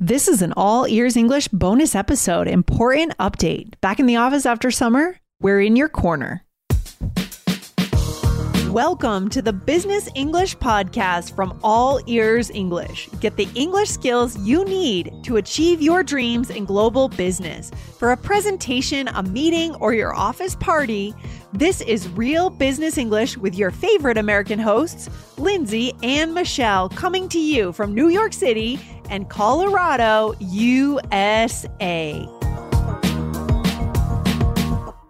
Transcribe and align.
This 0.00 0.26
is 0.26 0.42
an 0.42 0.52
all 0.56 0.88
ears 0.88 1.16
English 1.16 1.48
bonus 1.48 1.94
episode. 1.94 2.48
Important 2.48 3.16
update. 3.18 3.74
Back 3.80 4.00
in 4.00 4.06
the 4.06 4.16
office 4.16 4.46
after 4.46 4.70
summer? 4.70 5.18
We're 5.40 5.60
in 5.60 5.76
your 5.76 5.88
corner. 5.88 6.44
Welcome 8.70 9.28
to 9.28 9.42
the 9.42 9.52
Business 9.52 10.08
English 10.14 10.56
Podcast 10.56 11.36
from 11.36 11.60
All 11.62 12.00
Ears 12.06 12.48
English. 12.50 13.10
Get 13.20 13.36
the 13.36 13.46
English 13.54 13.90
skills 13.90 14.36
you 14.38 14.64
need 14.64 15.12
to 15.24 15.36
achieve 15.36 15.82
your 15.82 16.02
dreams 16.02 16.48
in 16.48 16.64
global 16.64 17.08
business. 17.08 17.70
For 17.98 18.12
a 18.12 18.16
presentation, 18.16 19.08
a 19.08 19.22
meeting, 19.22 19.74
or 19.74 19.92
your 19.92 20.14
office 20.14 20.56
party, 20.56 21.14
this 21.52 21.82
is 21.82 22.08
Real 22.08 22.48
Business 22.48 22.96
English 22.96 23.36
with 23.36 23.54
your 23.54 23.70
favorite 23.70 24.16
American 24.16 24.58
hosts, 24.58 25.10
Lindsay 25.36 25.92
and 26.02 26.32
Michelle, 26.32 26.88
coming 26.88 27.28
to 27.28 27.38
you 27.38 27.72
from 27.72 27.94
New 27.94 28.08
York 28.08 28.32
City 28.32 28.80
and 29.12 29.28
Colorado, 29.28 30.34
USA. 30.40 32.26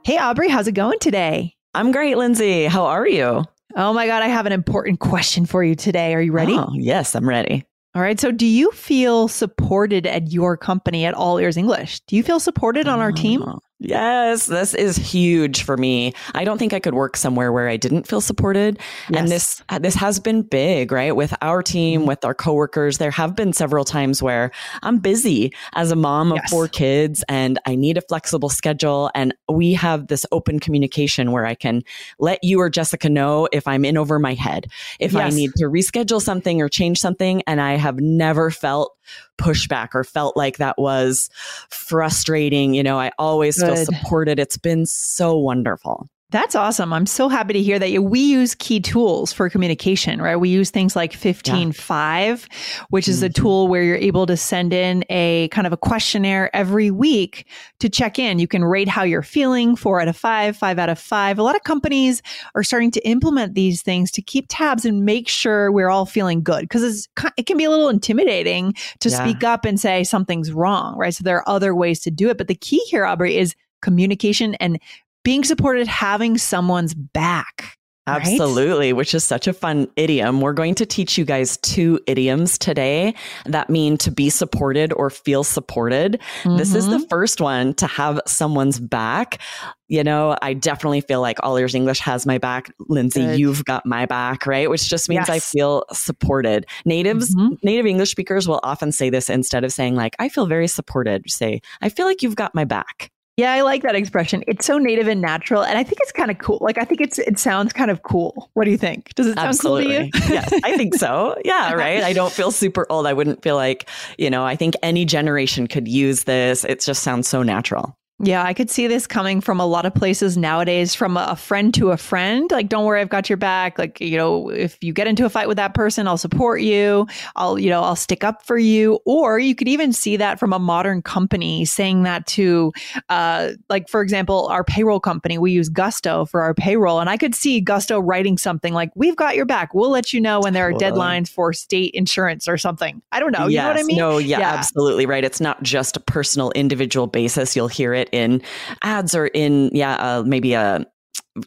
Hey, 0.05 0.19
Aubrey, 0.19 0.49
how's 0.49 0.67
it 0.67 0.73
going 0.73 0.99
today? 0.99 1.55
I'm 1.73 1.93
great, 1.93 2.17
Lindsay. 2.17 2.65
How 2.65 2.85
are 2.85 3.07
you? 3.07 3.45
Oh 3.77 3.93
my 3.95 4.07
God, 4.07 4.23
I 4.23 4.27
have 4.27 4.45
an 4.45 4.53
important 4.53 4.99
question 4.99 5.47
for 5.47 5.63
you 5.63 5.77
today. 5.77 6.15
Are 6.15 6.21
you 6.21 6.33
ready? 6.33 6.55
Oh, 6.55 6.73
yes, 6.75 7.15
I'm 7.15 7.27
ready. 7.29 7.65
All 7.95 8.03
right. 8.03 8.19
So, 8.19 8.33
do 8.33 8.47
you 8.47 8.73
feel 8.73 9.29
supported 9.29 10.07
at 10.07 10.33
your 10.33 10.57
company 10.57 11.05
at 11.05 11.15
All 11.15 11.39
Ears 11.39 11.57
English? 11.57 12.01
Do 12.01 12.17
you 12.17 12.23
feel 12.23 12.41
supported 12.41 12.89
on 12.89 12.99
our 12.99 13.13
team? 13.13 13.43
Oh, 13.43 13.61
Yes, 13.85 14.47
this 14.47 14.75
is 14.75 14.97
huge 14.97 15.63
for 15.65 15.77
me. 15.77 16.13
I 16.35 16.45
don't 16.45 16.59
think 16.59 16.73
I 16.73 16.81
could 16.81 16.95
work 16.95 17.17
somewhere 17.17 17.53
where 17.53 17.69
I 17.69 17.77
didn't 17.77 18.07
feel 18.07 18.21
supported. 18.21 18.79
Yes. 19.11 19.19
And 19.21 19.29
this 19.29 19.63
uh, 19.69 19.79
this 19.79 19.95
has 19.97 20.21
been 20.21 20.43
big, 20.43 20.93
right? 20.93 21.15
With 21.15 21.35
our 21.43 21.63
team, 21.63 21.83
Mm-hmm. 22.01 22.09
with 22.09 22.25
our 22.25 22.35
coworkers, 22.35 22.99
there 22.99 23.11
have 23.11 23.35
been 23.35 23.53
several 23.53 23.85
times 23.85 24.23
where 24.23 24.51
I'm 24.83 24.99
busy 24.99 25.53
as 25.75 25.91
a 25.91 25.97
mom 25.97 26.31
of 26.33 26.39
Yes. 26.43 26.51
four 26.51 26.69
kids 26.69 27.25
and 27.29 27.59
I 27.67 27.75
need 27.75 27.99
a 27.99 28.03
flexible 28.03 28.49
schedule 28.49 29.11
and 29.15 29.35
we 29.49 29.73
have 29.75 30.07
this 30.07 30.25
open 30.33 30.61
communication 30.61 31.33
where 31.33 31.45
I 31.45 31.55
can 31.55 31.83
let 32.19 32.43
you 32.43 32.61
or 32.61 32.71
Jessica 32.71 33.09
know 33.09 33.49
if 33.53 33.67
I'm 33.67 33.85
in 33.85 33.97
over 33.97 34.19
my 34.19 34.35
head, 34.35 34.69
if 35.01 35.15
I 35.17 35.29
need 35.31 35.51
to 35.57 35.65
reschedule 35.65 36.21
something 36.23 36.63
or 36.63 36.69
change 36.69 36.99
something 36.99 37.43
and 37.47 37.61
I 37.61 37.77
have 37.77 37.99
never 38.01 38.51
felt 38.51 38.97
pushback 39.39 39.89
or 39.95 40.05
felt 40.05 40.37
like 40.37 40.59
that 40.59 40.79
was 40.79 41.29
frustrating. 41.69 42.75
You 42.75 42.83
know, 42.83 42.99
I 42.99 43.11
always 43.19 43.61
feel 43.61 43.72
Supported. 43.77 44.39
It's 44.39 44.57
been 44.57 44.87
so 44.87 45.39
wonderful. 45.39 46.09
That's 46.33 46.55
awesome. 46.55 46.95
I'm 46.95 47.05
so 47.05 47.29
happy 47.29 47.53
to 47.53 47.63
hear 47.63 47.79
that. 47.79 48.03
We 48.03 48.19
use 48.21 48.55
key 48.55 48.81
tools 48.81 49.35
for 49.35 49.51
communication, 49.51 50.21
right? 50.21 50.37
We 50.37 50.49
use 50.49 50.71
things 50.71 50.97
like 50.97 51.13
15five, 51.13 52.47
which 52.89 53.07
is 53.07 53.23
a 53.23 53.29
Mhm. 53.29 53.35
tool 53.35 53.69
where 53.69 53.83
you're 53.83 53.97
able 53.97 54.25
to 54.25 54.37
send 54.37 54.73
in 54.73 55.05
a 55.11 55.49
kind 55.49 55.67
of 55.67 55.75
a 55.75 55.77
questionnaire 55.77 56.55
every 56.57 56.91
week 56.91 57.47
to 57.81 57.91
check 57.91 58.19
in. 58.19 58.39
You 58.39 58.49
can 58.49 58.65
rate 58.65 58.89
how 58.89 59.03
you're 59.03 59.23
feeling, 59.23 59.77
four 59.77 60.01
out 60.01 60.09
of 60.09 60.17
five, 60.17 60.57
five 60.57 60.79
out 60.79 60.89
of 60.89 60.99
five. 60.99 61.39
A 61.39 61.43
lot 61.43 61.55
of 61.55 61.65
companies 61.65 62.23
are 62.55 62.63
starting 62.63 62.91
to 62.93 63.07
implement 63.07 63.55
these 63.55 63.83
things 63.83 64.11
to 64.13 64.23
keep 64.23 64.47
tabs 64.49 64.87
and 64.87 65.05
make 65.05 65.29
sure 65.29 65.71
we're 65.71 65.91
all 65.91 66.07
feeling 66.07 66.43
good 66.43 66.63
because 66.63 67.09
it 67.37 67.45
can 67.47 67.59
be 67.59 67.65
a 67.65 67.71
little 67.71 67.91
intimidating 67.91 68.75
to 69.01 69.11
Yeah. 69.11 69.23
speak 69.23 69.45
up 69.45 69.67
and 69.67 69.79
say 69.79 70.03
something's 70.03 70.51
wrong, 70.51 70.97
right? 70.97 71.15
So 71.15 71.23
there 71.25 71.37
are 71.37 71.49
other 71.49 71.75
ways 71.75 72.01
to 72.01 72.11
do 72.11 72.31
it. 72.31 72.39
But 72.39 72.49
the 72.49 72.55
key 72.55 72.81
here, 72.89 73.05
Aubrey, 73.05 73.37
is 73.37 73.55
communication 73.83 74.55
and 74.55 74.79
being 75.25 75.45
supported, 75.45 75.87
having 75.87 76.39
someone's 76.39 76.95
back. 76.95 77.77
right? 78.09 78.17
Absolutely, 78.21 78.93
which 78.93 79.15
is 79.15 79.23
such 79.23 79.47
a 79.47 79.53
fun 79.53 79.87
idiom. 79.95 80.41
We're 80.41 80.55
going 80.55 80.75
to 80.75 80.85
teach 80.85 81.17
you 81.17 81.25
guys 81.25 81.57
two 81.59 82.01
idioms 82.09 82.59
today 82.59 83.15
that 83.47 83.71
mean 83.71 83.97
to 83.99 84.11
be 84.11 84.29
supported 84.29 84.93
or 84.95 85.09
feel 85.09 85.45
supported. 85.45 86.21
This 86.45 86.75
is 86.75 86.89
the 86.89 86.97
Mhm. 86.99 87.09
first 87.09 87.41
one 87.41 87.75
to 87.75 87.87
have 87.87 88.21
someone's 88.27 88.81
back. 88.81 89.39
You 89.87 90.03
know, 90.03 90.37
I 90.43 90.53
definitely 90.53 91.03
feel 91.03 91.21
like 91.21 91.39
All 91.45 91.57
Ears 91.57 91.77
English 91.77 92.01
has 92.01 92.27
my 92.27 92.39
back. 92.39 92.73
Lindsay, 92.89 93.25
Good. 93.25 93.39
you've 93.39 93.65
got 93.67 93.87
my 93.87 94.05
back, 94.07 94.47
right? 94.49 94.69
Which 94.69 94.89
just 94.91 95.09
means 95.09 95.29
I 95.31 95.39
feel 95.39 95.85
supported. 95.93 96.67
Natives, 96.85 97.33
Mhm. 97.37 97.59
native 97.63 97.87
English 97.87 98.11
speakers 98.11 98.49
will 98.49 98.59
often 98.65 98.91
say 98.91 99.11
this 99.11 99.31
instead 99.31 99.63
of 99.63 99.73
saying, 99.73 99.95
like, 99.95 100.17
I 100.19 100.29
feel 100.29 100.47
very 100.47 100.67
supported, 100.67 101.31
say, 101.31 101.61
I 101.81 101.89
feel 101.89 102.07
like 102.07 102.21
you've 102.21 102.35
got 102.35 102.53
my 102.53 102.65
back. 102.65 103.13
Yeah, 103.39 103.53
I 103.53 103.63
like 103.63 103.83
that 103.83 103.95
expression. 103.95 104.45
It's 104.47 104.67
so 104.67 104.77
native 104.77 105.09
and 105.09 105.23
natural, 105.23 105.63
and 105.63 105.79
I 105.79 105.83
think 105.83 105.99
it's 106.03 106.13
kind 106.13 106.31
of 106.31 106.37
cool. 106.39 106.59
Like 106.61 106.77
I 106.77 106.85
think 106.85 107.01
it's 107.01 107.19
it 107.19 107.39
sounds 107.39 107.73
kind 107.73 107.91
of 107.91 108.03
cool. 108.03 108.51
What 108.53 108.65
do 108.65 108.71
you 108.71 108.77
think? 108.77 109.15
Does 109.15 109.27
it 109.27 109.37
sound 109.37 109.49
Absolutely. 109.49 110.11
cool 110.11 110.21
to 110.21 110.29
you? 110.29 110.35
yes, 110.35 110.53
I 110.65 110.77
think 110.77 110.95
so. 110.95 111.37
Yeah, 111.45 111.73
right. 111.73 112.03
I 112.03 112.13
don't 112.13 112.33
feel 112.33 112.51
super 112.51 112.87
old. 112.91 113.07
I 113.07 113.13
wouldn't 113.13 113.43
feel 113.43 113.57
like, 113.57 113.89
you 114.19 114.31
know, 114.31 114.45
I 114.45 114.55
think 114.55 114.75
any 114.83 115.05
generation 115.05 115.67
could 115.67 115.89
use 115.89 116.25
this. 116.25 116.65
It 116.65 116.81
just 116.81 117.03
sounds 117.03 117.27
so 117.27 117.43
natural. 117.43 117.97
Yeah, 118.25 118.45
I 118.45 118.55
could 118.55 118.71
see 118.71 118.87
this 118.87 119.09
coming 119.09 119.41
from 119.41 119.59
a 119.59 119.67
lot 119.67 119.85
of 119.85 119.95
places 119.95 120.37
nowadays, 120.37 120.95
from 120.95 121.17
a 121.17 121.35
friend 121.35 121.75
to 121.75 121.91
a 121.91 121.97
friend. 121.97 122.49
Like, 122.53 122.69
don't 122.69 122.85
worry, 122.85 123.01
I've 123.01 123.09
got 123.09 123.29
your 123.29 123.37
back. 123.37 123.81
Like, 123.81 124.01
you 124.01 124.17
know, 124.17 124.49
if 124.49 124.79
you 124.81 124.93
get 124.93 125.09
into 125.09 125.25
a 125.25 125.29
fight 125.29 125.49
with 125.49 125.57
that 125.57 125.75
person, 125.75 126.07
I'll 126.07 126.17
support 126.17 126.61
you. 126.61 127.09
I'll, 127.35 127.59
you 127.59 127.69
know, 127.69 127.83
I'll 127.83 127.97
stick 127.97 128.23
up 128.23 128.47
for 128.47 128.57
you. 128.57 129.01
Or 129.07 129.41
you 129.41 129.57
could 129.57 129.67
even 129.67 129.93
see 129.93 130.17
that 130.19 130.39
from 130.39 130.53
a 130.53 130.61
modern 130.61 131.03
company 131.03 131.65
saying 131.65 132.05
that 132.05 132.25
to, 132.29 132.73
uh, 133.09 133.53
like, 133.69 133.89
for 133.89 134.03
example, 134.03 134.47
our 134.47 134.63
payroll 134.63 135.01
company, 135.01 135.37
we 135.37 135.51
use 135.51 135.69
Gusto 135.69 136.25
for 136.25 136.43
our 136.43 136.55
payroll. 136.55 137.01
And 137.01 137.11
I 137.11 137.17
could 137.17 137.35
see 137.35 137.61
Gusto 137.61 137.99
writing 137.99 138.39
something 138.39 138.73
like, 138.73 138.93
we've 138.95 139.17
got 139.17 139.35
your 139.35 139.47
back. 139.47 139.75
We'll 139.75 139.91
let 139.91 140.13
you 140.13 140.21
know 140.21 140.39
when 140.41 140.53
there 140.53 140.69
are 140.69 140.73
deadlines 140.73 141.29
for 141.29 141.53
state 141.53 141.93
insurance 141.95 142.47
or 142.47 142.57
something. 142.57 143.03
I 143.11 143.19
don't 143.19 143.33
know. 143.33 143.49
You 143.49 143.59
know 143.59 143.69
what 143.69 143.79
I 143.79 143.83
mean? 143.83 143.97
No, 143.97 144.19
yeah, 144.19 144.39
Yeah. 144.39 144.53
absolutely 144.53 145.07
right. 145.07 145.25
It's 145.25 145.41
not 145.41 145.61
just 145.65 145.97
a 145.97 146.01
personal, 146.01 146.53
individual 146.53 147.09
basis. 147.09 147.57
You'll 147.57 147.67
hear 147.67 147.93
it 147.95 148.02
in 148.13 148.43
ads 148.83 149.15
or 149.15 149.27
in, 149.27 149.71
yeah, 149.73 149.95
uh, 149.95 150.23
maybe 150.25 150.55
a, 150.55 150.85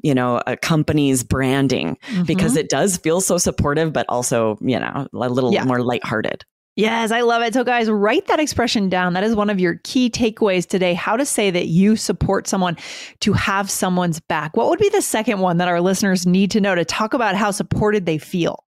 you 0.01 0.13
know, 0.13 0.41
a 0.47 0.55
company's 0.57 1.23
branding 1.23 1.97
because 2.25 2.53
Mhm. 2.53 2.57
it 2.57 2.69
does 2.69 2.97
feel 2.97 3.21
so 3.21 3.38
supportive, 3.38 3.91
but 3.93 4.05
also, 4.09 4.57
you 4.61 4.79
know, 4.79 5.07
a 5.13 5.29
little 5.29 5.53
Yeah. 5.53 5.63
more 5.65 5.81
lighthearted. 5.81 6.44
Yes, 6.77 7.11
I 7.11 7.21
love 7.21 7.41
it. 7.41 7.53
So, 7.53 7.63
guys, 7.63 7.89
write 7.89 8.27
that 8.27 8.41
expression 8.41 8.89
down. 8.89 9.13
That 9.13 9.23
is 9.23 9.33
one 9.33 9.49
of 9.49 9.61
your 9.61 9.79
key 9.85 10.09
takeaways 10.09 10.67
today. 10.67 10.94
How 10.94 11.15
to 11.15 11.25
say 11.25 11.49
that 11.49 11.67
you 11.67 11.95
support 11.95 12.47
someone 12.47 12.75
to 13.21 13.31
have 13.31 13.71
someone's 13.71 14.19
back. 14.19 14.57
What 14.57 14.67
would 14.69 14.79
be 14.79 14.89
the 14.89 15.01
second 15.01 15.39
one 15.39 15.55
that 15.59 15.69
our 15.69 15.79
listeners 15.79 16.27
need 16.27 16.51
to 16.51 16.59
know 16.59 16.75
to 16.75 16.83
talk 16.83 17.13
about 17.13 17.35
how 17.35 17.51
supported 17.51 18.05
they 18.05 18.17
feel? 18.17 18.64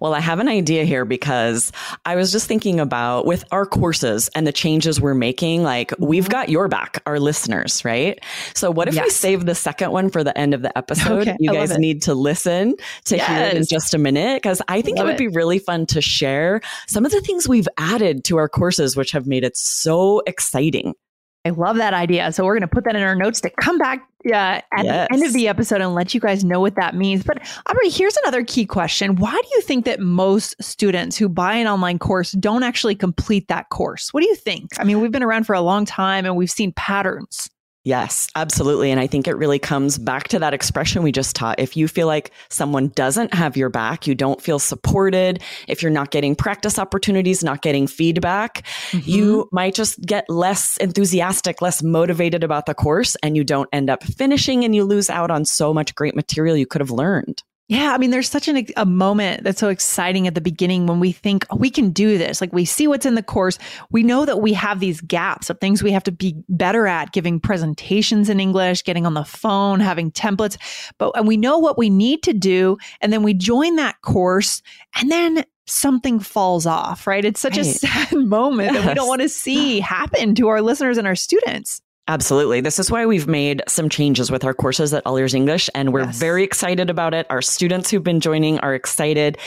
Well, 0.00 0.14
I 0.14 0.20
have 0.20 0.38
an 0.38 0.48
idea 0.48 0.84
here 0.84 1.04
because 1.04 1.72
I 2.04 2.16
was 2.16 2.32
just 2.32 2.46
thinking 2.46 2.80
about 2.80 3.26
with 3.26 3.44
our 3.50 3.66
courses 3.66 4.28
and 4.34 4.46
the 4.46 4.52
changes 4.52 5.00
we're 5.00 5.14
making, 5.14 5.62
like 5.62 5.92
we've 5.98 6.24
mm-hmm. 6.24 6.30
got 6.30 6.48
your 6.48 6.68
back, 6.68 7.02
our 7.06 7.18
listeners, 7.18 7.84
right? 7.84 8.22
So 8.54 8.70
what 8.70 8.88
if 8.88 9.00
we 9.00 9.10
save 9.10 9.46
the 9.46 9.54
second 9.54 9.92
one 9.92 10.10
for 10.10 10.24
the 10.24 10.36
end 10.36 10.54
of 10.54 10.62
the 10.62 10.76
episode? 10.76 11.28
Okay, 11.28 11.36
you 11.40 11.50
I 11.50 11.54
guys 11.54 11.78
need 11.78 12.02
to 12.02 12.14
listen 12.14 12.76
to 13.04 13.18
hear 13.18 13.38
it 13.38 13.56
in 13.56 13.64
just 13.68 13.94
a 13.94 13.98
minute 13.98 14.42
because 14.42 14.60
I 14.68 14.82
think 14.82 14.98
Love 14.98 15.06
it 15.06 15.10
would 15.10 15.20
it. 15.20 15.30
be 15.30 15.36
really 15.36 15.58
fun 15.58 15.86
to 15.86 16.00
share 16.00 16.60
some 16.86 17.04
of 17.04 17.12
the 17.12 17.20
things 17.20 17.48
we've 17.48 17.68
added 17.78 18.24
to 18.24 18.36
our 18.36 18.48
courses, 18.48 18.96
which 18.96 19.12
have 19.12 19.26
made 19.26 19.44
it 19.44 19.56
so 19.56 20.22
exciting. 20.26 20.94
I 21.44 21.50
love 21.50 21.76
that 21.76 21.92
idea. 21.92 22.30
So 22.32 22.44
we're 22.44 22.54
going 22.54 22.60
to 22.60 22.68
put 22.68 22.84
that 22.84 22.94
in 22.94 23.02
our 23.02 23.16
notes 23.16 23.40
to 23.40 23.50
come 23.50 23.76
back 23.76 24.06
uh, 24.26 24.32
at 24.32 24.62
the 24.82 25.12
end 25.12 25.24
of 25.24 25.32
the 25.32 25.48
episode 25.48 25.80
and 25.80 25.92
let 25.92 26.14
you 26.14 26.20
guys 26.20 26.44
know 26.44 26.60
what 26.60 26.76
that 26.76 26.94
means. 26.94 27.24
But 27.24 27.38
Aubrey, 27.66 27.88
here's 27.90 28.16
another 28.18 28.44
key 28.44 28.64
question. 28.64 29.16
Why 29.16 29.32
do 29.32 29.48
you 29.54 29.60
think 29.62 29.84
that 29.86 29.98
most 29.98 30.54
students 30.62 31.16
who 31.16 31.28
buy 31.28 31.54
an 31.54 31.66
online 31.66 31.98
course 31.98 32.32
don't 32.32 32.62
actually 32.62 32.94
complete 32.94 33.48
that 33.48 33.70
course? 33.70 34.14
What 34.14 34.22
do 34.22 34.28
you 34.28 34.36
think? 34.36 34.70
I 34.78 34.84
mean, 34.84 35.00
we've 35.00 35.10
been 35.10 35.24
around 35.24 35.44
for 35.44 35.54
a 35.54 35.60
long 35.60 35.84
time 35.84 36.24
and 36.24 36.36
we've 36.36 36.50
seen 36.50 36.72
patterns. 36.72 37.50
Yes, 37.84 38.28
absolutely. 38.36 38.92
And 38.92 39.00
I 39.00 39.08
think 39.08 39.26
it 39.26 39.36
really 39.36 39.58
comes 39.58 39.98
back 39.98 40.28
to 40.28 40.38
that 40.38 40.54
expression 40.54 41.02
we 41.02 41.10
just 41.10 41.34
taught. 41.34 41.58
If 41.58 41.76
you 41.76 41.88
feel 41.88 42.06
like 42.06 42.30
someone 42.48 42.88
doesn't 42.88 43.34
have 43.34 43.56
your 43.56 43.70
back, 43.70 44.06
you 44.06 44.14
don't 44.14 44.40
feel 44.40 44.60
supported, 44.60 45.42
if 45.66 45.82
you're 45.82 45.90
not 45.90 46.12
getting 46.12 46.36
practice 46.36 46.78
opportunities, 46.78 47.42
not 47.42 47.60
getting 47.60 47.88
feedback, 47.88 48.62
mm-hmm. 48.90 49.10
you 49.10 49.48
might 49.50 49.74
just 49.74 50.00
get 50.02 50.24
less 50.30 50.76
enthusiastic, 50.76 51.60
less 51.60 51.82
motivated 51.82 52.44
about 52.44 52.66
the 52.66 52.74
course, 52.74 53.16
and 53.16 53.36
you 53.36 53.42
don't 53.42 53.68
end 53.72 53.90
up 53.90 54.04
finishing 54.04 54.64
and 54.64 54.76
you 54.76 54.84
lose 54.84 55.10
out 55.10 55.32
on 55.32 55.44
so 55.44 55.74
much 55.74 55.94
great 55.96 56.14
material 56.14 56.56
you 56.56 56.66
could 56.66 56.80
have 56.80 56.92
learned. 56.92 57.42
Yeah, 57.72 57.94
I 57.94 57.96
mean, 57.96 58.10
there's 58.10 58.28
such 58.28 58.48
an, 58.48 58.66
a 58.76 58.84
moment 58.84 59.44
that's 59.44 59.58
so 59.58 59.70
exciting 59.70 60.26
at 60.26 60.34
the 60.34 60.42
beginning 60.42 60.86
when 60.86 61.00
we 61.00 61.10
think 61.10 61.46
oh, 61.48 61.56
we 61.56 61.70
can 61.70 61.88
do 61.88 62.18
this. 62.18 62.42
Like 62.42 62.52
we 62.52 62.66
see 62.66 62.86
what's 62.86 63.06
in 63.06 63.14
the 63.14 63.22
course. 63.22 63.58
We 63.90 64.02
know 64.02 64.26
that 64.26 64.42
we 64.42 64.52
have 64.52 64.78
these 64.78 65.00
gaps 65.00 65.48
of 65.48 65.58
things 65.58 65.82
we 65.82 65.90
have 65.90 66.04
to 66.04 66.12
be 66.12 66.36
better 66.50 66.86
at, 66.86 67.12
giving 67.12 67.40
presentations 67.40 68.28
in 68.28 68.40
English, 68.40 68.84
getting 68.84 69.06
on 69.06 69.14
the 69.14 69.24
phone, 69.24 69.80
having 69.80 70.10
templates. 70.10 70.58
But 70.98 71.12
and 71.16 71.26
we 71.26 71.38
know 71.38 71.56
what 71.56 71.78
we 71.78 71.88
need 71.88 72.22
to 72.24 72.34
do, 72.34 72.76
and 73.00 73.10
then 73.10 73.22
we 73.22 73.32
join 73.32 73.76
that 73.76 74.02
course, 74.02 74.60
and 75.00 75.10
then 75.10 75.42
something 75.66 76.20
falls 76.20 76.66
off. 76.66 77.06
Right? 77.06 77.24
It's 77.24 77.40
such 77.40 77.56
right. 77.56 77.64
a 77.64 77.70
sad 77.70 78.12
moment 78.18 78.74
yes. 78.74 78.82
that 78.82 78.88
we 78.90 78.94
don't 78.94 79.08
want 79.08 79.22
to 79.22 79.30
see 79.30 79.80
happen 79.80 80.34
to 80.34 80.48
our 80.48 80.60
listeners 80.60 80.98
and 80.98 81.06
our 81.06 81.16
students. 81.16 81.80
Absolutely. 82.08 82.60
This 82.60 82.80
is 82.80 82.90
why 82.90 83.06
we've 83.06 83.28
made 83.28 83.62
some 83.68 83.88
changes 83.88 84.28
with 84.28 84.44
our 84.44 84.52
courses 84.52 84.92
at 84.92 85.06
All 85.06 85.16
Ears 85.16 85.34
English, 85.34 85.70
and 85.72 85.92
we're 85.92 86.02
yes. 86.02 86.18
very 86.18 86.42
excited 86.42 86.90
about 86.90 87.14
it. 87.14 87.26
Our 87.30 87.40
students 87.40 87.90
who've 87.90 88.02
been 88.02 88.18
joining 88.18 88.58
are 88.58 88.74
excited 88.74 89.38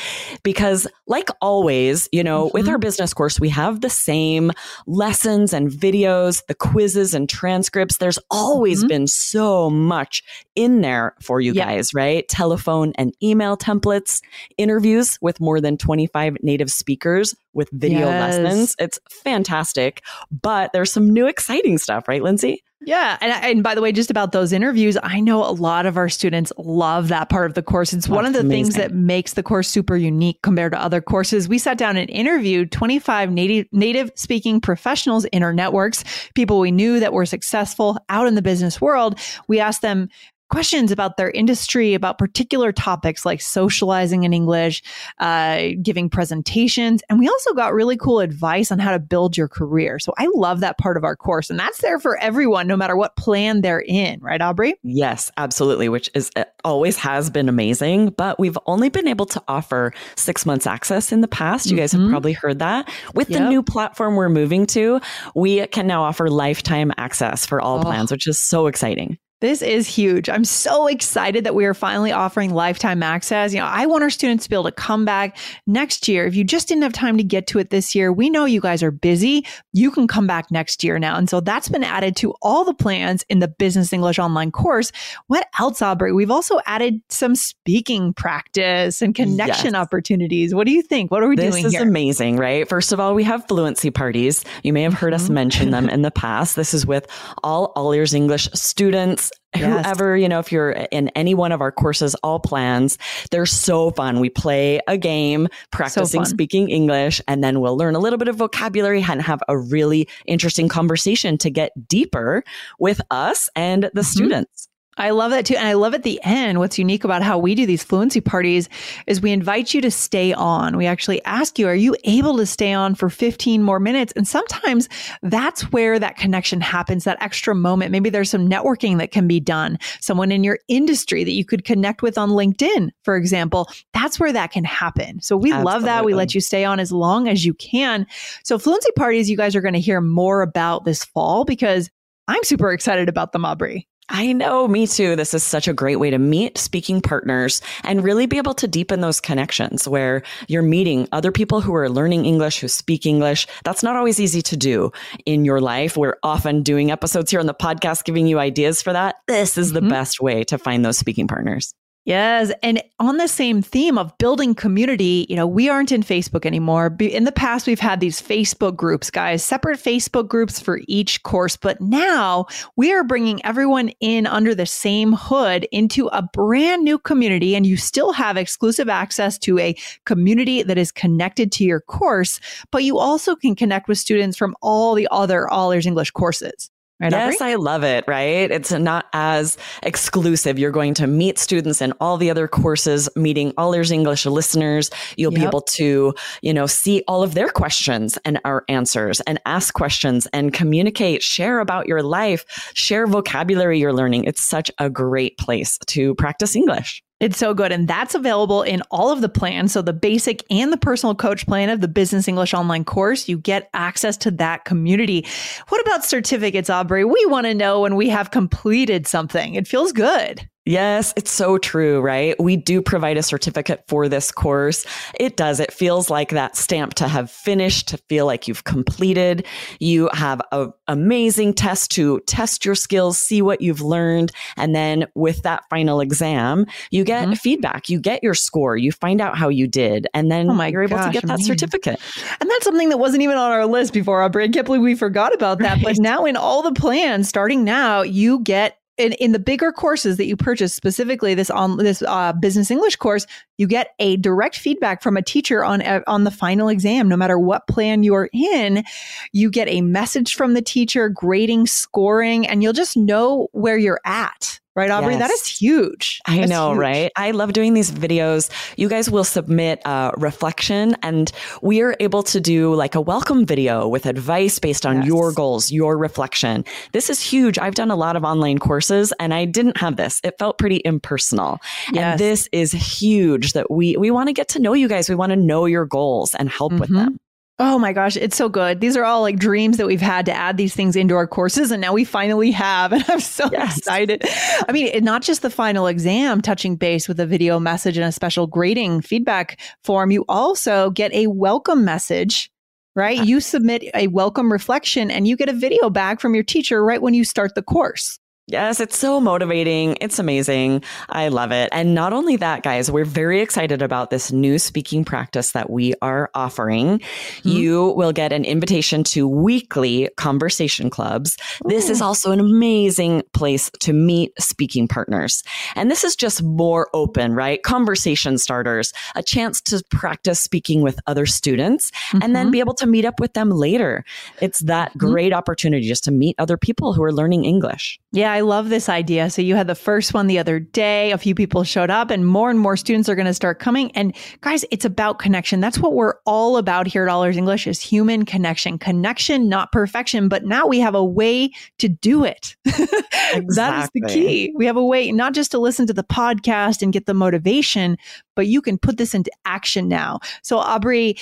because, 0.42 0.88
like 1.06 1.30
always, 1.42 2.08
you 2.14 2.24
know, 2.24 2.46
mm-hmm. 2.46 2.58
with 2.58 2.70
our 2.70 2.78
business 2.78 3.14
course, 3.14 3.42
we 3.42 3.50
have 3.50 3.82
the 3.82 3.90
same 3.90 4.54
lessons 4.88 5.52
and 5.52 5.70
videos, 5.70 6.46
the 6.48 6.56
quizzes 6.56 7.14
and 7.14 7.28
transcripts. 7.28 7.98
There's 7.98 8.20
always 8.32 8.80
mm-hmm. 8.80 8.88
been 8.88 9.08
so 9.08 9.70
much 9.70 10.24
in 10.56 10.80
there 10.80 11.14
for 11.22 11.42
you 11.42 11.52
yeah. 11.52 11.66
guys, 11.66 11.94
right? 11.94 12.26
Telephone 12.30 12.94
and 12.98 13.14
email 13.22 13.58
templates, 13.58 14.22
interviews 14.58 15.18
with 15.22 15.42
more 15.42 15.60
than 15.60 15.78
25 15.78 16.38
native 16.42 16.72
speakers 16.72 17.36
with 17.54 17.70
video 17.72 18.08
yes. 18.08 18.38
lessons. 18.38 18.76
It's 18.80 19.00
fantastic, 19.10 20.04
but 20.30 20.72
there's 20.74 20.92
some 20.92 21.10
new 21.10 21.28
exciting 21.28 21.78
stuff, 21.78 22.08
right, 22.08 22.22
Lindsay? 22.22 22.55
Yeah. 22.82 23.18
And, 23.22 23.32
and 23.32 23.64
by 23.64 23.74
the 23.74 23.82
way, 23.82 23.92
just 23.92 24.12
about 24.12 24.32
those 24.32 24.52
interviews, 24.52 24.98
I 25.02 25.20
know 25.20 25.44
a 25.44 25.52
lot 25.52 25.86
of 25.86 25.98
our 25.98 26.10
students 26.10 26.52
love 26.58 27.08
that 27.08 27.30
part 27.30 27.48
of 27.48 27.54
the 27.54 27.64
course. 27.64 27.94
It's 27.94 28.06
That's 28.06 28.16
one 28.16 28.26
of 28.26 28.34
the 28.34 28.42
amazing. 28.42 28.74
things 28.74 28.76
that 28.76 28.94
makes 28.94 29.34
the 29.34 29.44
course 29.44 29.70
super 29.70 29.96
unique 29.96 30.42
compared 30.42 30.74
to 30.74 30.82
other 30.82 31.02
courses. 31.02 31.48
We 31.48 31.58
sat 31.58 31.78
down 31.78 31.98
and 31.98 32.10
interviewed 32.10 32.72
25 32.72 33.32
native, 33.32 33.68
native 33.72 34.12
speaking 34.16 34.62
professionals 34.62 35.26
in 35.26 35.42
our 35.42 35.54
networks, 35.54 36.04
people 36.36 36.60
we 36.60 36.72
knew 36.72 37.00
that 37.00 37.14
were 37.14 37.26
successful 37.26 37.98
out 38.10 38.28
in 38.28 38.36
the 38.36 38.42
business 38.42 38.80
world. 38.82 39.20
We 39.48 39.60
asked 39.60 39.82
them, 39.82 40.10
questions 40.50 40.92
about 40.92 41.18
their 41.18 41.32
industry, 41.32 41.94
about 41.94 42.18
particular 42.18 42.72
topics 42.72 43.26
like 43.26 43.42
socializing 43.42 44.24
in 44.24 44.34
English, 44.34 44.84
uh, 45.20 45.70
giving 45.82 46.10
presentations. 46.10 47.02
And 47.10 47.20
we 47.20 47.28
also 47.28 47.54
got 47.54 47.74
really 47.74 47.98
cool 47.98 48.20
advice 48.20 48.72
on 48.72 48.80
how 48.80 48.92
to 48.92 49.00
build 49.00 49.38
your 49.38 49.48
career. 49.48 50.00
So 50.00 50.14
I 50.18 50.28
love 50.34 50.60
that 50.60 50.78
part 50.78 50.98
of 50.98 51.04
our 51.04 51.16
course. 51.16 51.50
And 51.50 51.60
that's 51.60 51.82
there 51.82 52.00
for 52.00 52.18
everyone, 52.18 52.68
no 52.68 52.78
matter 52.78 52.96
what 52.96 53.16
plan 53.16 53.62
they're 53.62 53.84
in, 53.86 54.20
right, 54.22 54.42
Aubrey? 54.42 54.76
Yes, 54.84 55.32
absolutely, 55.38 55.90
which 55.90 56.10
is 56.14 56.30
uh, 56.36 56.46
always 56.64 56.98
has 56.98 57.30
been 57.30 57.50
amazing. 57.50 58.10
But 58.10 58.40
we've 58.40 58.58
only 58.66 58.90
been 58.90 59.08
able 59.08 59.26
to 59.28 59.44
offer 59.48 59.94
six 60.16 60.46
months 60.46 60.68
access 60.68 61.12
in 61.12 61.22
the 61.22 61.28
past. 61.28 61.70
You 61.70 61.78
guys 61.78 61.92
mm-hmm. 61.92 62.04
have 62.04 62.12
probably 62.12 62.34
heard 62.34 62.60
that. 62.60 62.90
With 63.14 63.30
yep. 63.30 63.42
the 63.42 63.50
new 63.50 63.64
platform 63.64 64.16
we're 64.16 64.30
moving 64.30 64.66
to, 64.68 65.00
we 65.36 65.66
can 65.68 65.88
now 65.88 66.04
offer 66.04 66.30
lifetime 66.30 66.92
access 66.98 67.46
for 67.46 67.62
all 67.62 67.80
oh. 67.80 67.82
plans, 67.82 68.12
which 68.12 68.28
is 68.28 68.38
so 68.38 68.68
exciting. 68.68 69.18
This 69.42 69.62
is 69.62 69.88
huge. 69.88 70.30
I'm 70.30 70.46
so 70.46 70.88
excited 70.88 71.44
that 71.44 71.54
we 71.54 71.66
are 71.66 71.74
finally 71.74 72.12
offering 72.12 72.54
lifetime 72.54 73.04
access. 73.04 73.54
You 73.54 73.60
know, 73.60 73.66
I 73.66 73.86
want 73.86 74.02
our 74.02 74.10
students 74.10 74.46
to 74.46 74.50
be 74.50 74.56
able 74.56 74.64
to 74.64 74.72
come 74.72 75.04
back 75.04 75.38
next 75.68 76.08
year. 76.08 76.26
If 76.26 76.36
you 76.36 76.46
just 76.46 76.70
didn't 76.70 76.84
have 76.84 76.94
time 76.94 77.18
to 77.18 77.24
get 77.24 77.46
to 77.48 77.60
it 77.60 77.70
this 77.70 77.94
year, 77.94 78.14
we 78.14 78.30
know 78.30 78.46
you 78.46 78.62
guys 78.62 78.82
are 78.82 78.92
busy. 78.92 79.46
You 79.74 79.92
can 79.92 80.08
come 80.08 80.26
back 80.26 80.52
next 80.52 80.86
year 80.86 80.98
now. 81.00 81.18
And 81.18 81.30
so 81.30 81.42
that's 81.42 81.68
been 81.68 81.84
added 81.84 82.16
to 82.18 82.34
all 82.42 82.64
the 82.64 82.74
plans 82.74 83.26
in 83.28 83.40
the 83.40 83.50
Business 83.50 83.92
English 83.92 84.20
Online 84.20 84.52
course. 84.52 84.94
What 85.28 85.48
else, 85.60 85.82
Aubrey? 85.82 86.14
We've 86.14 86.32
also 86.32 86.62
added 86.66 87.02
some 87.10 87.36
speaking 87.36 88.14
practice 88.14 89.02
and 89.02 89.14
connection 89.14 89.74
yes. 89.74 89.76
opportunities. 89.76 90.56
What 90.56 90.66
do 90.66 90.72
you 90.72 90.82
think? 90.82 91.12
What 91.12 91.24
are 91.24 91.28
we 91.28 91.36
this 91.36 91.52
doing 91.52 91.64
This 91.66 91.76
is 91.76 91.82
amazing, 91.82 92.38
right? 92.38 92.68
First 92.70 92.94
of 92.94 93.02
all, 93.02 93.14
we 93.14 93.24
have 93.26 93.46
fluency 93.50 93.92
parties. 93.92 94.46
You 94.64 94.72
may 94.72 94.84
have 94.84 94.94
heard 94.94 95.14
mm-hmm. 95.14 95.26
us 95.26 95.30
mention 95.30 95.72
them 95.72 95.90
in 95.90 96.04
the 96.04 96.12
past. 96.12 96.56
This 96.56 96.74
is 96.74 96.88
with 96.88 97.06
all 97.44 97.74
All 97.76 97.92
Ears 97.94 98.14
English 98.14 98.50
students 98.54 99.25
yes. 99.56 99.64
whoever, 99.64 100.18
you 100.18 100.30
know, 100.30 100.40
if 100.40 100.52
you're 100.52 100.72
in 100.72 101.10
any 101.10 101.34
one 101.34 101.52
of 101.52 101.62
our 101.62 101.72
courses, 101.72 102.16
all 102.16 102.40
plans, 102.40 102.98
they're 103.32 103.46
so 103.46 103.92
fun. 103.92 104.20
We 104.20 104.30
play 104.30 104.80
a 104.88 104.98
game, 104.98 105.48
practicing 105.72 106.26
so 106.26 106.30
speaking 106.30 106.70
English, 106.70 107.22
and 107.28 107.44
then 107.44 107.60
we'll 107.60 107.78
learn 107.78 107.96
a 107.96 108.00
little 108.00 108.18
bit 108.18 108.28
of 108.28 108.36
vocabulary 108.36 109.02
and 109.02 109.22
have 109.22 109.42
a 109.48 109.58
really 109.58 110.08
interesting 110.26 110.68
conversation 110.68 111.38
to 111.40 111.50
get 111.50 111.72
deeper 111.88 112.44
with 112.80 113.02
us 113.12 113.50
and 113.56 113.84
the 113.84 113.90
mm-hmm. 113.90 114.02
students. 114.02 114.68
I 114.98 115.10
love 115.10 115.32
that 115.32 115.46
too. 115.46 115.56
And 115.56 115.68
I 115.68 115.74
love 115.74 115.94
at 115.94 116.04
the 116.04 116.20
end, 116.24 116.60
what's 116.60 116.80
unique 116.80 117.04
about 117.04 117.22
how 117.22 117.38
we 117.38 117.54
do 117.54 117.66
these 117.66 117.84
fluency 117.84 118.22
parties 118.22 118.70
is 119.08 119.22
we 119.22 119.32
invite 119.32 119.74
you 119.74 119.82
to 119.82 119.92
stay 119.92 120.32
on. 120.32 120.78
We 120.78 120.86
actually 120.86 121.24
ask 121.26 121.60
you, 121.60 121.68
are 121.68 121.76
you 121.76 121.96
able 122.06 122.38
to 122.38 122.46
stay 122.46 122.72
on 122.72 122.96
for 122.96 123.10
15 123.10 123.62
more 123.62 123.80
minutes? 123.80 124.14
And 124.16 124.26
sometimes 124.26 124.88
that's 125.22 125.64
where 125.74 126.00
that 126.00 126.16
connection 126.16 126.62
happens, 126.62 127.04
that 127.04 127.22
extra 127.22 127.54
moment. 127.54 127.92
Maybe 127.92 128.10
there's 128.10 128.30
some 128.30 128.50
networking 128.50 128.98
that 129.00 129.12
can 129.12 129.28
be 129.28 129.42
done, 129.42 129.78
someone 130.00 130.32
in 130.32 130.46
your 130.46 130.60
industry 130.70 131.26
that 131.26 131.34
you 131.34 131.44
could 131.44 131.66
connect 131.66 132.02
with 132.02 132.18
on 132.18 132.30
LinkedIn, 132.30 132.92
for 133.04 133.18
example. 133.18 133.70
That's 133.94 134.18
where 134.18 134.32
that 134.32 134.52
can 134.52 134.64
happen. 134.64 135.22
So 135.22 135.36
we 135.36 135.52
Absolutely. 135.52 135.74
love 135.74 135.84
that. 135.84 136.06
We 136.06 136.14
let 136.14 136.34
you 136.34 136.40
stay 136.40 136.64
on 136.64 136.80
as 136.80 136.94
long 136.94 137.28
as 137.28 137.46
you 137.46 137.54
can. 137.54 138.08
So 138.46 138.58
fluency 138.58 138.92
parties, 138.96 139.30
you 139.30 139.36
guys 139.36 139.58
are 139.58 139.62
going 139.62 139.74
to 139.74 139.80
hear 139.82 140.00
more 140.00 140.42
about 140.42 140.86
this 140.86 141.04
fall 141.04 141.44
because 141.44 141.90
I'm 142.28 142.44
super 142.44 142.72
excited 142.72 143.10
about 143.10 143.34
them, 143.34 143.46
Aubrey. 143.46 143.88
I 144.10 144.34
know, 144.34 144.68
me 144.68 144.86
too. 144.86 145.16
This 145.16 145.34
is 145.34 145.44
such 145.44 145.68
a 145.68 145.74
great 145.74 145.96
way 145.96 146.12
to 146.12 146.20
meet 146.20 146.60
speaking 146.60 147.02
partners 147.02 147.62
and 147.84 148.04
really 148.04 148.28
be 148.28 148.38
able 148.38 148.54
to 148.56 148.68
deepen 148.68 149.02
those 149.02 149.20
connections 149.20 149.88
where 149.88 150.22
you're 150.48 150.62
meeting 150.62 151.08
other 151.12 151.32
people 151.32 151.60
who 151.60 151.74
are 151.74 151.90
learning 151.90 152.26
English, 152.26 152.60
who 152.60 152.68
speak 152.68 153.08
English. 153.08 153.48
That's 153.64 153.82
not 153.82 153.96
always 153.96 154.20
easy 154.20 154.44
to 154.44 154.58
do 154.58 154.92
in 155.26 155.44
your 155.44 155.60
life. 155.60 155.98
We're 155.98 156.18
often 156.22 156.62
doing 156.62 156.92
episodes 156.92 157.32
here 157.32 157.40
on 157.40 157.48
the 157.48 157.56
podcast 157.56 158.04
giving 158.04 158.28
you 158.28 158.38
ideas 158.38 158.82
for 158.82 158.94
that. 158.94 159.16
This 159.28 159.58
is 159.58 159.74
mm-hmm. 159.74 159.86
the 159.86 159.90
best 159.90 160.22
way 160.22 160.44
to 160.46 160.60
find 160.60 160.86
those 160.86 161.00
speaking 161.00 161.28
partners. 161.28 161.74
Yes. 162.06 162.52
And 162.62 162.84
on 163.00 163.18
the 163.18 163.28
same 163.28 163.64
theme 163.64 163.98
of 163.98 164.16
building 164.20 164.54
community, 164.54 165.26
you 165.28 165.36
know, 165.36 165.48
we 165.48 165.70
aren't 165.70 165.92
in 165.92 166.04
Facebook 166.04 166.46
anymore. 166.46 166.96
In 167.00 167.24
the 167.24 167.32
past, 167.32 167.66
we've 167.66 167.80
had 167.80 168.00
these 168.00 168.22
Facebook 168.22 168.76
groups, 168.76 169.10
guys, 169.10 169.44
separate 169.44 169.80
Facebook 169.80 170.28
groups 170.28 170.60
for 170.60 170.82
each 170.88 171.24
course. 171.24 171.58
But 171.58 171.82
now 171.82 172.46
we 172.76 172.94
are 172.94 173.04
bringing 173.04 173.44
everyone 173.44 173.90
in 174.02 174.28
under 174.28 174.54
the 174.54 174.68
same 174.68 175.14
hood 175.14 175.68
into 175.72 176.06
a 176.10 176.22
brand 176.22 176.84
new 176.84 177.00
community. 177.00 177.56
And 177.56 177.66
you 177.66 177.76
still 177.76 178.14
have 178.14 178.38
exclusive 178.38 178.88
access 178.88 179.40
to 179.40 179.58
a 179.58 179.76
community 180.06 180.62
that 180.62 180.78
is 180.78 180.92
connected 180.92 181.52
to 181.54 181.64
your 181.64 181.82
course, 181.82 182.40
but 182.72 182.84
you 182.84 183.00
also 183.00 183.36
can 183.36 183.56
connect 183.56 183.88
with 183.88 183.98
students 183.98 184.38
from 184.38 184.56
all 184.62 184.94
the 184.94 185.08
other 185.10 185.50
All 185.50 185.72
Ears 185.72 185.88
English 185.88 186.12
courses. 186.12 186.70
Right, 187.00 187.12
yes, 187.12 187.42
Aubrey? 187.42 187.52
I 187.52 187.56
love 187.56 187.84
it, 187.84 188.06
right? 188.08 188.50
It's 188.50 188.72
not 188.72 189.08
as 189.12 189.58
exclusive. 189.84 190.58
You're 190.58 190.72
going 190.72 190.94
to 190.96 191.08
meet 191.08 191.38
students 191.38 191.82
in 191.82 191.92
all 192.00 192.16
the 192.16 192.32
other 192.32 192.48
courses, 192.48 193.10
meeting 193.18 193.54
all 193.58 193.74
ears 193.76 193.92
English 193.92 194.26
listeners. 194.26 194.90
You'll 195.18 195.34
yep. 195.34 195.42
be 195.42 195.46
able 195.46 195.62
to, 195.62 196.14
you 196.42 196.54
know, 196.54 196.68
see 196.68 197.04
all 197.06 197.22
of 197.22 197.34
their 197.34 197.50
questions 197.50 198.18
and 198.24 198.40
our 198.46 198.64
answers 198.70 199.20
and 199.22 199.42
ask 199.46 199.74
questions 199.74 200.26
and 200.32 200.54
communicate, 200.54 201.22
share 201.22 201.60
about 201.60 201.88
your 201.88 202.02
life, 202.02 202.72
share 202.74 203.08
vocabulary 203.08 203.78
you're 203.78 203.92
learning. 203.92 204.24
It's 204.24 204.42
such 204.42 204.72
a 204.80 204.90
great 204.90 205.38
place 205.38 205.78
to 205.88 206.16
practice 206.16 206.56
English. 206.56 207.04
It's 207.22 207.38
so 207.38 207.54
good. 207.54 207.72
And 207.72 207.88
that's 207.88 208.14
available 208.14 208.62
in 208.62 208.82
all 208.92 209.10
of 209.10 209.22
the 209.22 209.30
plans. 209.30 209.72
So, 209.72 209.82
the 209.82 209.94
basic 209.94 210.44
and 210.50 210.72
the 210.72 210.78
personal 210.78 211.16
coach 211.16 211.46
plan 211.48 211.70
of 211.70 211.80
the 211.80 211.88
Business 211.88 212.28
English 212.28 212.54
Online 212.54 212.84
course, 212.84 213.30
you 213.30 213.38
get 213.38 213.70
access 213.74 214.18
to 214.18 214.32
that 214.32 214.66
community. 214.66 215.26
What 215.70 215.82
about 215.82 216.04
certificates, 216.04 216.70
Aubrey? 216.70 217.06
We 217.06 217.26
want 217.28 217.48
to 217.48 217.54
know 217.54 217.82
when 217.82 217.96
we 217.96 218.10
have 218.10 218.32
completed 218.32 219.08
something. 219.08 219.56
It 219.56 219.68
feels 219.68 219.94
good. 219.94 220.48
Yes, 220.66 221.14
it's 221.16 221.32
so 221.32 221.60
true, 221.60 222.02
right? 222.02 222.36
We 222.40 222.58
do 222.58 222.82
provide 222.82 223.18
a 223.18 223.24
certificate 223.24 223.84
for 223.88 224.10
this 224.10 224.32
course. 224.32 224.84
It 225.20 225.38
does. 225.38 225.60
It 225.60 225.72
feels 225.72 226.10
like 226.10 226.32
that 226.32 226.56
stamp 226.58 226.96
to 226.96 227.08
have 227.08 227.30
finished, 227.30 227.88
to 227.90 227.98
feel 228.10 228.26
like 228.26 228.48
you've 228.48 228.64
completed. 228.64 229.46
You 229.80 230.10
have 230.14 230.42
an 230.52 230.74
amazing 230.88 231.54
test 231.54 231.92
to 231.92 232.20
test 232.22 232.66
your 232.66 232.74
skills, 232.74 233.20
see 233.20 233.44
what 233.44 233.62
you've 233.62 233.82
learned. 233.82 234.32
And 234.58 234.74
then 234.74 235.06
with 235.14 235.44
that 235.44 235.64
final 235.70 236.00
exam, 236.00 236.66
you 236.90 237.04
get 237.04 237.26
mm-hmm. 237.26 237.34
feedback. 237.36 237.88
You 237.88 238.00
get 238.00 238.24
your 238.24 238.34
score. 238.34 238.76
You 238.76 238.92
find 238.92 239.22
out 239.22 239.38
how 239.38 239.50
you 239.50 239.68
did. 239.68 240.08
And 240.16 240.32
then 240.32 240.50
oh 240.50 240.64
you're 240.64 240.84
able 240.84 240.98
gosh, 240.98 241.06
to 241.06 241.12
get 241.12 241.28
that 241.28 241.42
certificate. 241.42 242.00
And 242.42 242.50
that's 242.50 242.64
something 242.64 242.90
that 242.90 242.98
wasn't 242.98 243.22
even 243.22 243.38
on 243.38 243.52
our 243.52 243.68
list 243.68 243.94
before, 243.94 244.24
Aubrey. 244.24 244.46
I 244.46 244.48
can't 244.48 244.66
believe 244.66 244.82
we 244.82 244.96
forgot 244.96 245.32
about 245.32 245.60
that. 245.60 245.76
Right. 245.76 245.84
But 245.84 245.98
now 246.00 246.26
in 246.26 246.36
all 246.36 246.64
the 246.64 246.74
plans, 246.74 247.30
starting 247.30 247.64
now, 247.64 248.02
you 248.02 248.40
get 248.40 248.80
in, 248.98 249.14
in 249.14 249.32
the 249.32 249.40
bigger 249.40 249.72
courses 249.72 250.18
that 250.18 250.26
you 250.26 250.38
purchase, 250.38 250.74
specifically 250.74 251.34
this 251.36 251.50
on 251.50 251.78
this 251.78 252.02
uh, 252.02 252.34
business 252.34 252.72
English 252.72 252.96
course, 252.96 253.28
You 253.58 253.68
get 253.68 253.90
a 254.00 254.18
direct 254.18 254.58
feedback 254.58 255.02
from 255.02 255.18
a 255.18 255.22
teacher 255.22 255.64
on 255.64 255.82
uh, 255.82 256.02
on 256.08 256.24
the 256.24 256.32
final 256.32 256.70
exam 256.70 257.08
no 257.08 257.18
matter 257.18 257.40
what 257.40 257.68
plan 257.68 258.04
you're 258.04 258.30
in. 258.34 258.84
You 259.32 259.50
get 259.50 259.68
a 259.68 259.82
message 259.82 260.36
from 260.36 260.54
the 260.54 260.62
teacher, 260.62 261.10
grading, 261.10 261.68
scoring, 261.68 262.48
and 262.48 262.64
you'll 262.64 262.74
just 262.74 262.98
know 262.98 263.48
where 263.52 263.78
you're 263.78 264.02
at. 264.06 264.60
Right, 264.76 264.92
Aubrey? 264.92 265.14
Yes. 265.14 265.22
That 265.22 265.32
is 265.32 265.48
huge. 265.48 266.20
I 266.26 266.40
That's 266.40 266.50
know, 266.50 266.72
huge. 266.72 266.80
right? 266.80 267.12
I 267.16 267.32
love 267.32 267.54
doing 267.54 267.74
these 267.74 267.92
videos. 267.92 268.50
You 268.76 268.90
guys 268.90 269.10
will 269.10 269.24
submit 269.24 269.82
a 269.86 270.12
reflection 270.18 270.98
and 271.02 271.32
we 271.62 271.82
are 271.82 271.96
able 272.02 272.24
to 272.24 272.42
do 272.42 272.76
like 272.76 272.94
a 272.94 273.00
welcome 273.00 273.46
video 273.46 273.88
with 273.88 274.06
advice 274.06 274.60
based 274.60 274.86
on 274.86 274.98
yes. 274.98 275.06
your 275.06 275.32
goals, 275.32 275.72
your 275.72 275.98
reflection. 275.98 276.66
This 276.92 277.10
is 277.10 277.22
huge. 277.22 277.58
I've 277.58 277.76
done 277.76 277.90
a 277.90 277.96
lot 277.96 278.18
of 278.18 278.26
online 278.26 278.58
courses 278.58 279.14
and 279.18 279.34
I 279.34 279.46
didn't 279.46 279.78
have 279.78 279.96
this. 279.96 280.20
It 280.26 280.38
felt 280.38 280.58
pretty 280.58 280.82
impersonal. 280.84 281.60
Yes. 281.94 282.04
And 282.04 282.20
this 282.20 282.50
is 282.52 282.74
huge 282.74 283.54
that 283.54 283.72
we, 283.72 283.96
we 283.96 284.12
want 284.12 284.28
to 284.28 284.34
get 284.34 284.50
to 284.50 284.60
know 284.60 284.74
you 284.74 284.90
guys. 284.90 285.08
We 285.08 285.16
want 285.16 285.30
to 285.30 285.38
know 285.38 285.68
your 285.68 285.86
goals 285.86 286.36
and 286.36 286.50
help 286.50 286.74
mm-hmm. 286.74 286.82
with 286.82 286.94
them. 286.94 287.20
Oh 287.58 287.80
my 287.80 287.94
gosh, 287.94 288.18
it's 288.18 288.36
so 288.36 288.50
good. 288.50 288.82
These 288.82 288.98
are 288.98 289.06
all 289.06 289.22
like 289.22 289.38
dreams 289.40 289.78
that 289.78 289.88
we've 289.88 290.02
had 290.02 290.26
to 290.26 290.34
add 290.34 290.58
these 290.58 290.76
things 290.76 290.98
into 290.98 291.16
our 291.16 291.26
courses, 291.26 291.72
and 291.72 291.80
now 291.80 291.94
we 291.94 292.04
finally 292.04 292.52
have. 292.52 292.92
And 292.96 293.06
I'm 293.10 293.20
so 293.22 293.50
yes. 293.52 293.78
excited. 293.78 294.24
I 294.68 294.72
mean, 294.72 295.04
not 295.04 295.22
just 295.22 295.42
the 295.42 295.50
final 295.50 295.88
exam 295.88 296.42
touching 296.42 296.76
base 296.76 297.08
with 297.08 297.20
a 297.20 297.26
video 297.26 297.60
message 297.60 297.98
and 297.98 298.06
a 298.06 298.12
special 298.12 298.46
grading 298.48 299.02
feedback 299.02 299.60
form, 299.84 300.12
you 300.12 300.26
also 300.28 300.90
get 300.90 301.14
a 301.14 301.28
welcome 301.28 301.86
message, 301.86 302.52
right? 302.96 303.24
You 303.24 303.40
submit 303.40 303.84
a 303.94 304.08
welcome 304.08 304.52
reflection 304.52 305.10
and 305.10 305.28
you 305.28 305.38
get 305.38 305.50
a 305.50 305.54
video 305.54 305.90
back 305.90 306.20
from 306.20 306.36
your 306.36 306.44
teacher 306.44 306.84
right 306.84 307.02
when 307.02 307.14
you 307.14 307.24
start 307.24 307.56
the 307.56 307.64
course. 307.64 308.20
Yes, 308.48 308.80
it's 308.80 308.96
so 308.96 309.20
motivating. 309.20 309.98
It's 310.02 310.20
amazing. 310.20 310.84
I 311.10 311.30
love 311.30 311.52
it. 311.52 311.68
And 311.72 311.96
not 311.96 312.14
only 312.14 312.36
that, 312.36 312.62
guys, 312.62 312.92
we're 312.92 313.04
very 313.04 313.42
excited 313.42 313.82
about 313.82 314.12
this 314.12 314.32
new 314.32 314.60
speaking 314.60 315.04
practice 315.04 315.54
that 315.54 315.72
we 315.72 315.96
are 316.04 316.30
offering. 316.36 317.00
Mm-hmm. 317.00 317.50
You 317.50 317.94
will 317.98 318.12
get 318.12 318.32
an 318.32 318.46
invitation 318.46 319.04
to 319.06 319.28
weekly 319.28 320.10
conversation 320.18 320.92
clubs. 320.92 321.38
Ooh. 321.66 321.70
This 321.70 321.90
is 321.90 322.04
also 322.04 322.32
an 322.32 322.40
amazing 322.40 323.24
place 323.34 323.72
to 323.80 323.94
meet 323.94 324.32
speaking 324.40 324.88
partners. 324.88 325.42
And 325.76 325.90
this 325.90 326.04
is 326.04 326.16
just 326.16 326.44
more 326.44 326.88
open, 326.94 327.34
right? 327.34 327.64
Conversation 327.64 328.38
starters, 328.38 328.94
a 329.16 329.24
chance 329.24 329.60
to 329.62 329.82
practice 329.90 330.40
speaking 330.40 330.84
with 330.84 331.00
other 331.08 331.26
students 331.26 331.90
mm-hmm. 331.90 332.20
and 332.22 332.36
then 332.36 332.46
mm-hmm. 332.46 332.52
be 332.52 332.60
able 332.60 332.76
to 332.76 332.86
meet 332.86 333.06
up 333.06 333.20
with 333.20 333.34
them 333.34 333.50
later. 333.50 334.06
It's 334.40 334.60
that 334.60 334.90
mm-hmm. 334.90 335.00
great 335.00 335.34
opportunity 335.34 335.88
just 335.88 336.04
to 336.04 336.12
meet 336.12 336.36
other 336.38 336.58
people 336.58 336.94
who 336.94 337.02
are 337.02 337.12
learning 337.12 337.46
English. 337.46 338.00
Yeah, 338.12 338.35
I 338.36 338.42
love 338.42 338.68
this 338.68 338.90
idea. 338.90 339.30
So 339.30 339.42
you 339.42 339.56
had 339.56 339.68
the 339.68 339.76
first 339.76 340.14
one 340.14 340.28
the 340.28 340.38
other 340.40 340.60
day. 340.60 341.14
A 341.14 341.18
few 341.18 341.34
people 341.34 341.64
showed 341.64 341.90
up 341.90 342.12
and 342.12 342.28
more 342.28 342.50
and 342.50 342.60
more 342.60 342.76
students 342.76 343.08
are 343.08 343.16
going 343.16 343.28
to 343.28 343.34
start 343.34 343.60
coming. 343.60 343.92
And 343.94 344.14
guys, 344.42 344.66
it's 344.72 344.84
about 344.84 345.20
connection. 345.20 345.62
That's 345.62 345.80
what 345.80 345.94
we're 345.94 346.16
all 346.26 346.58
about 346.58 346.86
here 346.86 347.04
at 347.04 347.10
All 347.10 347.24
Ears 347.24 347.38
English 347.38 347.66
is 347.66 347.80
human 347.80 348.26
connection. 348.26 348.78
Connection, 348.78 349.48
not 349.48 349.72
perfection, 349.72 350.28
but 350.28 350.44
now 350.44 350.68
we 350.68 350.82
have 350.82 350.96
a 350.96 351.04
way 351.04 351.50
to 351.78 351.88
do 351.88 352.26
it. 352.26 352.58
Exactly. 352.66 353.46
that 353.56 353.84
is 353.86 353.90
the 353.94 354.02
key. 354.02 354.54
We 354.54 354.66
have 354.66 354.76
a 354.76 354.86
way 354.86 355.10
not 355.14 355.34
just 355.34 355.52
to 355.52 355.58
listen 355.58 355.88
to 355.88 355.94
the 355.94 356.04
podcast 356.04 356.82
and 356.82 356.92
get 356.92 357.06
the 357.06 357.14
motivation, 357.14 357.98
but 358.36 358.48
you 358.48 358.62
can 358.62 358.78
put 358.78 358.98
this 358.98 359.16
into 359.16 359.32
action 359.46 359.88
now. 359.88 360.20
So 360.42 360.58
Aubrey, 360.58 361.16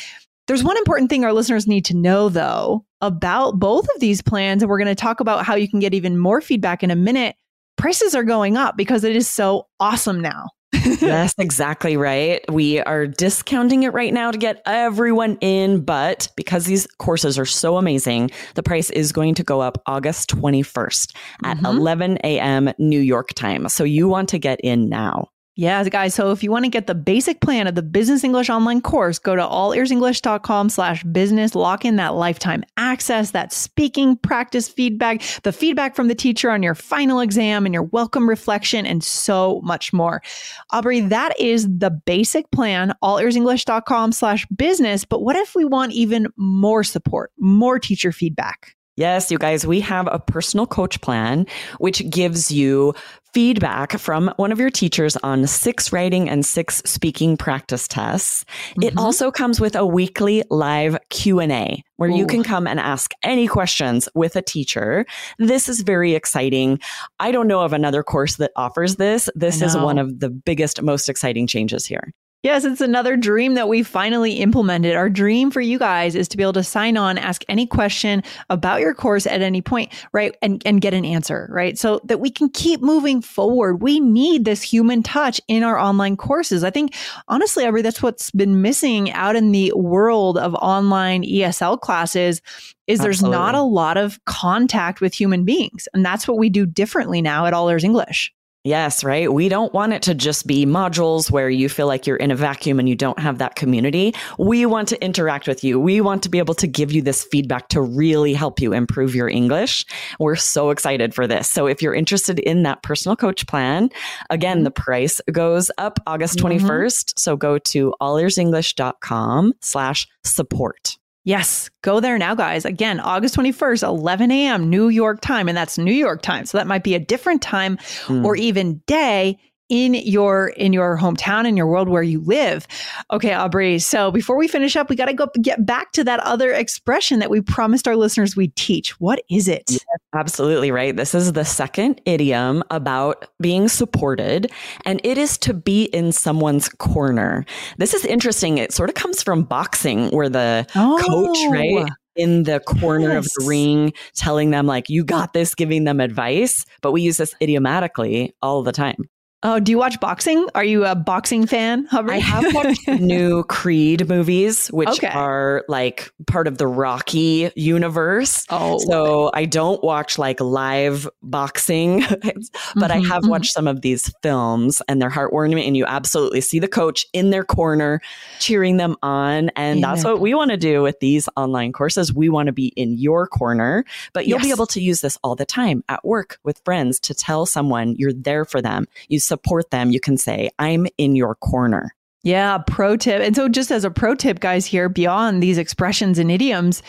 there's 0.48 0.64
one 0.64 0.78
important 0.78 1.10
thing 1.10 1.24
our 1.24 1.34
listeners 1.34 1.68
need 1.68 1.86
to 1.86 1.96
know, 1.96 2.30
though, 2.30 2.86
about 3.02 3.60
both 3.60 3.88
of 3.94 4.00
these 4.00 4.22
plans. 4.22 4.62
And 4.62 4.70
we're 4.70 4.78
going 4.78 4.88
to 4.88 4.96
talk 4.96 5.20
about 5.20 5.46
how 5.46 5.56
you 5.56 5.70
can 5.70 5.80
get 5.80 5.94
even 5.94 6.18
more 6.18 6.42
feedback 6.42 6.84
in 6.84 6.92
a 6.92 6.96
minute. 6.96 7.36
Prices 7.78 8.14
are 8.14 8.24
going 8.24 8.58
up 8.58 8.78
because 8.78 9.04
it 9.04 9.16
is 9.16 9.28
so 9.28 9.68
awesome 9.80 10.22
now. 10.22 10.48
yes, 11.02 11.34
exactly 11.38 11.98
right. 11.98 12.44
We 12.52 12.80
are 12.82 13.06
discounting 13.06 13.84
it 13.84 13.94
right 13.94 14.14
now 14.14 14.32
to 14.32 14.38
get 14.38 14.62
everyone 14.66 15.38
in, 15.40 15.82
but 15.82 16.28
because 16.36 16.66
these 16.66 16.88
courses 16.98 17.38
are 17.38 17.46
so 17.46 17.78
amazing, 17.78 18.32
the 18.56 18.64
price 18.64 18.90
is 18.90 19.12
going 19.12 19.36
to 19.36 19.44
go 19.44 19.62
up 19.62 19.82
August 19.86 20.30
21st 20.32 21.16
at 21.44 21.58
mm-hmm. 21.58 21.66
11 21.66 22.18
a.m. 22.24 22.74
New 22.80 23.00
York 23.00 23.34
time. 23.34 23.70
So 23.70 23.84
you 23.84 24.08
want 24.08 24.30
to 24.30 24.40
get 24.40 24.60
in 24.62 24.90
now. 24.90 25.30
Yeah, 25.56 25.84
guys. 25.84 26.16
So 26.16 26.32
if 26.32 26.42
you 26.42 26.50
want 26.50 26.66
to 26.66 26.70
get 26.70 26.88
the 26.88 26.96
basic 26.96 27.40
plan 27.40 27.68
of 27.68 27.76
the 27.76 27.84
business 27.84 28.24
English 28.24 28.50
online 28.50 28.82
course, 28.82 29.20
go 29.20 29.36
to 29.36 29.42
allearsenglish.com 29.44 30.70
slash 30.70 31.04
business, 31.04 31.54
lock 31.54 31.86
in 31.86 31.98
that 31.98 32.16
lifetime 32.16 32.64
access, 32.76 33.32
that 33.32 33.54
speaking 33.54 34.18
practice 34.18 34.68
feedback, 34.68 35.22
the 35.44 35.52
feedback 35.52 35.96
from 35.96 36.08
the 36.08 36.16
teacher 36.16 36.50
on 36.50 36.64
your 36.64 36.74
final 36.74 37.20
exam 37.20 37.68
and 37.68 37.74
your 37.74 37.84
welcome 37.84 38.28
reflection, 38.28 38.88
and 38.88 39.04
so 39.04 39.62
much 39.64 39.94
more. 39.94 40.24
Aubrey, 40.72 41.02
that 41.02 41.40
is 41.40 41.68
the 41.68 41.92
basic 41.92 42.50
plan, 42.50 42.96
allearsenglish.com 43.04 44.12
slash 44.12 44.48
business. 44.48 45.06
But 45.06 45.22
what 45.22 45.36
if 45.36 45.54
we 45.54 45.66
want 45.66 45.92
even 45.92 46.30
more 46.36 46.84
support, 46.84 47.32
more 47.38 47.78
teacher 47.78 48.12
feedback? 48.12 48.76
Yes, 48.96 49.32
you 49.32 49.40
guys, 49.40 49.66
we 49.66 49.80
have 49.82 50.08
a 50.12 50.20
personal 50.20 50.68
coach 50.68 51.02
plan, 51.02 51.48
which 51.80 52.08
gives 52.10 52.52
you 52.52 52.94
feedback 53.34 53.98
from 53.98 54.32
one 54.38 54.52
of 54.52 54.60
your 54.60 54.70
teachers 54.70 55.18
on 55.18 55.48
six 55.48 55.92
writing 55.92 56.30
and 56.30 56.46
six 56.46 56.84
speaking 56.86 57.36
practice 57.36 57.88
tests. 57.88 58.44
Mm-hmm. 58.44 58.84
It 58.84 58.98
also 58.98 59.32
comes 59.32 59.60
with 59.60 59.76
a 59.76 59.86
weekly 59.86 60.44
live 60.52 60.98
Q&A 61.10 61.84
where 61.98 62.12
Ooh. 62.12 62.16
you 62.16 62.28
can 62.28 62.44
come 62.44 62.68
and 62.68 62.80
ask 62.80 63.12
any 63.24 63.48
questions 63.48 64.08
with 64.14 64.36
a 64.36 64.44
teacher. 64.44 65.06
This 65.40 65.68
is 65.68 65.82
very 65.82 66.14
exciting. 66.14 66.80
I 67.20 67.32
don't 67.32 67.48
know 67.48 67.62
of 67.62 67.74
another 67.74 68.04
course 68.04 68.36
that 68.36 68.52
offers 68.56 68.98
this. 68.98 69.28
This 69.34 69.64
is 69.64 69.76
one 69.76 69.98
of 69.98 70.20
the 70.20 70.30
biggest 70.30 70.82
most 70.84 71.10
exciting 71.10 71.48
changes 71.48 71.88
here. 71.88 72.14
Yes, 72.44 72.66
it's 72.66 72.82
another 72.82 73.16
dream 73.16 73.54
that 73.54 73.70
we 73.70 73.84
finally 73.84 74.34
implemented. 74.34 74.98
Our 74.98 75.10
dream 75.10 75.50
for 75.50 75.62
you 75.62 75.80
guys 75.80 76.14
is 76.14 76.28
to 76.28 76.36
be 76.36 76.44
able 76.44 76.52
to 76.54 76.64
sign 76.64 76.98
on, 76.98 77.18
ask 77.18 77.42
any 77.48 77.66
question 77.66 78.22
about 78.50 78.82
your 78.82 78.94
course 78.94 79.26
at 79.26 79.42
any 79.42 79.62
point, 79.62 79.94
right? 80.12 80.36
And, 80.42 80.62
and 80.66 80.82
get 80.82 80.94
an 80.94 81.06
answer, 81.06 81.48
right? 81.50 81.80
So 81.80 82.02
that 82.04 82.20
we 82.20 82.30
can 82.30 82.50
keep 82.50 82.82
moving 82.82 83.22
forward. 83.22 83.82
We 83.82 84.02
need 84.02 84.44
this 84.44 84.62
human 84.62 85.04
touch 85.04 85.40
in 85.48 85.64
our 85.64 85.80
online 85.80 86.18
courses. 86.18 86.66
I 86.66 86.70
think, 86.70 86.94
honestly, 87.30 87.66
Aubrey, 87.66 87.82
that's 87.82 88.04
what's 88.04 88.30
been 88.32 88.62
missing 88.62 89.10
out 89.14 89.38
in 89.38 89.54
the 89.54 89.72
world 89.74 90.38
of 90.38 90.54
online 90.56 91.24
ESL 91.24 91.80
classes 91.80 92.42
is 92.88 93.00
Absolutely. 93.00 93.06
there's 93.06 93.24
not 93.24 93.56
a 93.56 93.62
lot 93.62 93.96
of 93.96 94.20
contact 94.26 95.00
with 95.00 95.14
human 95.14 95.46
beings. 95.46 95.88
And 95.94 96.06
that's 96.06 96.28
what 96.28 96.38
we 96.38 96.50
do 96.50 96.66
differently 96.66 97.22
now 97.22 97.46
at 97.46 97.54
All 97.54 97.70
Ears 97.70 97.86
English. 97.86 98.34
Yes, 98.66 99.04
right. 99.04 99.32
We 99.32 99.50
don't 99.50 99.74
want 99.74 99.92
it 99.92 100.02
to 100.04 100.16
just 100.16 100.48
be 100.48 100.66
modules 100.66 101.30
where 101.30 101.50
you 101.50 101.68
feel 101.68 101.86
like 101.86 102.08
you're 102.08 102.16
in 102.16 102.32
a 102.32 102.36
vacuum 102.36 102.80
and 102.80 102.88
you 102.88 102.96
don't 102.96 103.20
have 103.20 103.40
that 103.40 103.56
community. 103.56 104.16
We 104.40 104.66
want 104.66 104.88
to 104.88 105.04
interact 105.04 105.50
with 105.50 105.66
you. 105.66 105.82
We 105.82 106.00
want 106.00 106.24
to 106.24 106.30
be 106.30 106.38
able 106.38 106.54
to 106.56 106.68
give 106.68 106.90
you 106.90 107.02
this 107.02 107.26
feedback 107.26 107.68
to 107.70 107.82
really 107.82 108.34
help 108.34 108.62
you 108.62 108.72
improve 108.72 109.16
your 109.16 109.28
English. 109.28 109.86
We're 110.18 110.38
so 110.38 110.70
excited 110.70 111.14
for 111.14 111.28
this. 111.28 111.50
So 111.50 111.68
if 111.68 111.82
you're 111.82 111.94
interested 111.94 112.40
in 112.40 112.64
that 112.64 112.84
personal 112.84 113.18
coach 113.18 113.46
plan, 113.48 113.90
again, 114.30 114.60
mm-hmm. 114.60 114.64
the 114.64 114.72
price 114.72 115.20
goes 115.30 115.70
up 115.78 116.00
August 116.08 116.40
21st. 116.40 116.62
Mm-hmm. 116.62 117.18
So 117.18 117.36
go 117.36 117.58
to 117.58 117.94
allearsenglish.com 118.00 119.56
slash 119.60 120.08
support. 120.24 120.98
Yes, 121.26 121.70
go 121.82 122.00
there 122.00 122.18
now, 122.18 122.36
guys. 122.36 122.66
Again, 122.66 123.00
August 123.00 123.36
21st, 123.36 123.84
11 123.84 124.32
a.m., 124.32 124.70
New 124.70 124.90
York 124.90 125.22
time. 125.22 125.48
And 125.48 125.58
that's 125.58 125.78
New 125.78 125.94
York 125.94 126.22
time. 126.22 126.46
So 126.46 126.58
that 126.58 126.68
might 126.68 126.84
be 126.84 126.96
a 126.96 127.00
different 127.00 127.42
time 127.42 127.78
mm. 128.08 128.26
or 128.26 128.36
even 128.36 128.82
day 128.88 129.38
in 129.70 129.94
your 129.94 130.50
in 130.50 130.74
your 130.74 130.98
hometown 130.98 131.48
in 131.48 131.58
your 131.58 131.68
world 131.68 131.90
where 131.90 132.04
you 132.04 132.22
live. 132.22 132.68
Okay, 133.12 133.34
Aubrey. 133.34 133.80
So 133.80 134.12
before 134.12 134.38
we 134.38 134.48
finish 134.48 134.76
up, 134.76 134.90
we 134.90 134.96
got 134.96 135.06
to 135.06 135.14
go 135.14 135.28
get 135.42 135.66
back 135.66 135.92
to 135.94 136.04
that 136.04 136.20
other 136.22 136.52
expression 136.52 137.20
that 137.20 137.30
we 137.30 137.42
promised 137.42 137.88
our 137.88 137.96
listeners 137.96 138.36
we'd 138.36 138.56
teach. 138.56 139.00
What 139.00 139.22
is 139.30 139.48
it? 139.48 139.64
Yes, 139.70 139.84
absolutely 140.14 140.72
right. 140.72 140.96
This 140.96 141.16
is 141.16 141.34
the 141.34 141.46
second 141.46 142.02
idiom 142.06 142.64
about 142.72 143.26
being 143.42 143.68
supported, 143.68 144.52
and 144.86 145.00
it 145.04 145.18
is 145.18 145.38
to 145.40 145.54
be 145.54 145.86
in 145.86 146.12
someone's 146.12 146.70
corner. 146.70 147.46
This 147.78 147.94
is 147.94 148.06
interesting. 148.06 148.58
It 148.58 148.74
sort 148.74 148.90
of 148.90 148.96
comes 148.96 149.24
from 149.24 149.44
boxing, 149.44 150.10
where 150.10 150.30
the 150.30 150.68
oh. 150.76 151.00
coach, 151.02 151.52
right? 151.52 151.90
in 152.16 152.44
the 152.44 152.60
corner 152.60 153.14
yes. 153.14 153.26
of 153.26 153.32
the 153.38 153.46
ring 153.48 153.94
telling 154.16 154.52
them 154.52 154.68
like 154.68 154.90
you 154.90 155.04
got 155.04 155.34
this 155.34 155.56
giving 155.56 155.84
them 155.84 156.00
advice 156.00 156.66
but 156.82 156.92
we 156.92 157.02
use 157.02 157.18
this 157.18 157.34
idiomatically 157.42 158.36
all 158.42 158.62
the 158.62 158.72
time 158.72 158.98
Oh, 159.46 159.60
do 159.60 159.74
you 159.74 159.78
watch 159.78 160.00
boxing? 160.00 160.48
Are 160.56 160.64
you 160.64 160.86
a 160.86 160.96
boxing 160.96 161.46
fan, 161.46 161.86
Aubrey? 161.92 162.16
I 162.16 162.20
have 162.20 162.54
watched 162.56 162.88
new 162.88 163.44
Creed 163.44 164.08
movies, 164.08 164.70
which 164.70 164.88
okay. 164.88 165.08
are 165.08 165.66
like 165.68 166.14
part 166.28 166.48
of 166.48 166.58
the 166.58 166.68
Rocky 166.68 167.52
universe. 167.58 168.46
Oh, 168.50 168.80
so 168.80 169.32
I 169.34 169.44
don't 169.44 169.84
watch 169.84 170.18
like 170.18 170.40
live 170.40 171.10
boxing, 171.22 172.00
but 172.10 172.22
mm-hmm, 172.22 172.84
I 172.84 172.96
have 172.96 173.24
mm-hmm. 173.24 173.30
watched 173.30 173.52
some 173.52 173.68
of 173.68 173.82
these 173.82 174.14
films 174.22 174.82
and 174.88 175.02
they're 175.02 175.10
heartwarming. 175.10 175.68
And 175.68 175.76
you 175.76 175.86
absolutely 175.86 176.40
see 176.40 176.60
the 176.60 176.70
coach 176.70 177.06
in 177.12 177.30
their 177.32 177.44
corner 177.44 178.00
cheering 178.40 178.78
them 178.78 178.96
on. 179.04 179.50
And 179.58 179.82
yeah. 179.82 179.88
that's 179.90 180.06
what 180.06 180.22
we 180.22 180.34
want 180.34 180.52
to 180.52 180.58
do 180.58 180.82
with 180.82 181.02
these 181.02 181.28
online 181.36 181.74
courses. 181.74 182.14
We 182.14 182.30
want 182.30 182.48
to 182.48 182.54
be 182.54 182.68
in 182.78 182.94
your 182.94 183.28
corner, 183.28 183.84
but 184.14 184.26
you'll 184.26 184.40
yes. 184.40 184.48
be 184.48 184.52
able 184.52 184.68
to 184.68 184.82
use 184.82 185.02
this 185.02 185.18
all 185.22 185.36
the 185.36 185.46
time 185.46 185.84
at 185.90 186.06
work 186.06 186.40
with 186.46 186.62
friends 186.64 186.98
to 187.02 187.14
tell 187.14 187.46
someone 187.46 187.96
you're 187.98 188.14
there 188.14 188.46
for 188.46 188.62
them. 188.62 188.88
You 189.10 189.20
support 189.34 189.72
them, 189.72 189.90
you 189.92 190.00
can 190.00 190.18
say, 190.18 190.50
I'm 190.60 190.86
in 190.98 191.16
your 191.16 191.36
corner. 191.36 191.96
Yeah, 192.24 192.60
pro 192.60 192.96
tip. 192.96 193.22
And 193.22 193.36
so, 193.36 193.50
just 193.50 193.70
as 193.72 193.84
a 193.84 193.92
pro 193.92 194.16
tip, 194.16 194.40
guys, 194.40 194.66
here 194.66 194.88
beyond 194.88 195.44
these 195.44 195.58
expressions 195.58 196.18
and 196.20 196.32
idioms, 196.32 196.82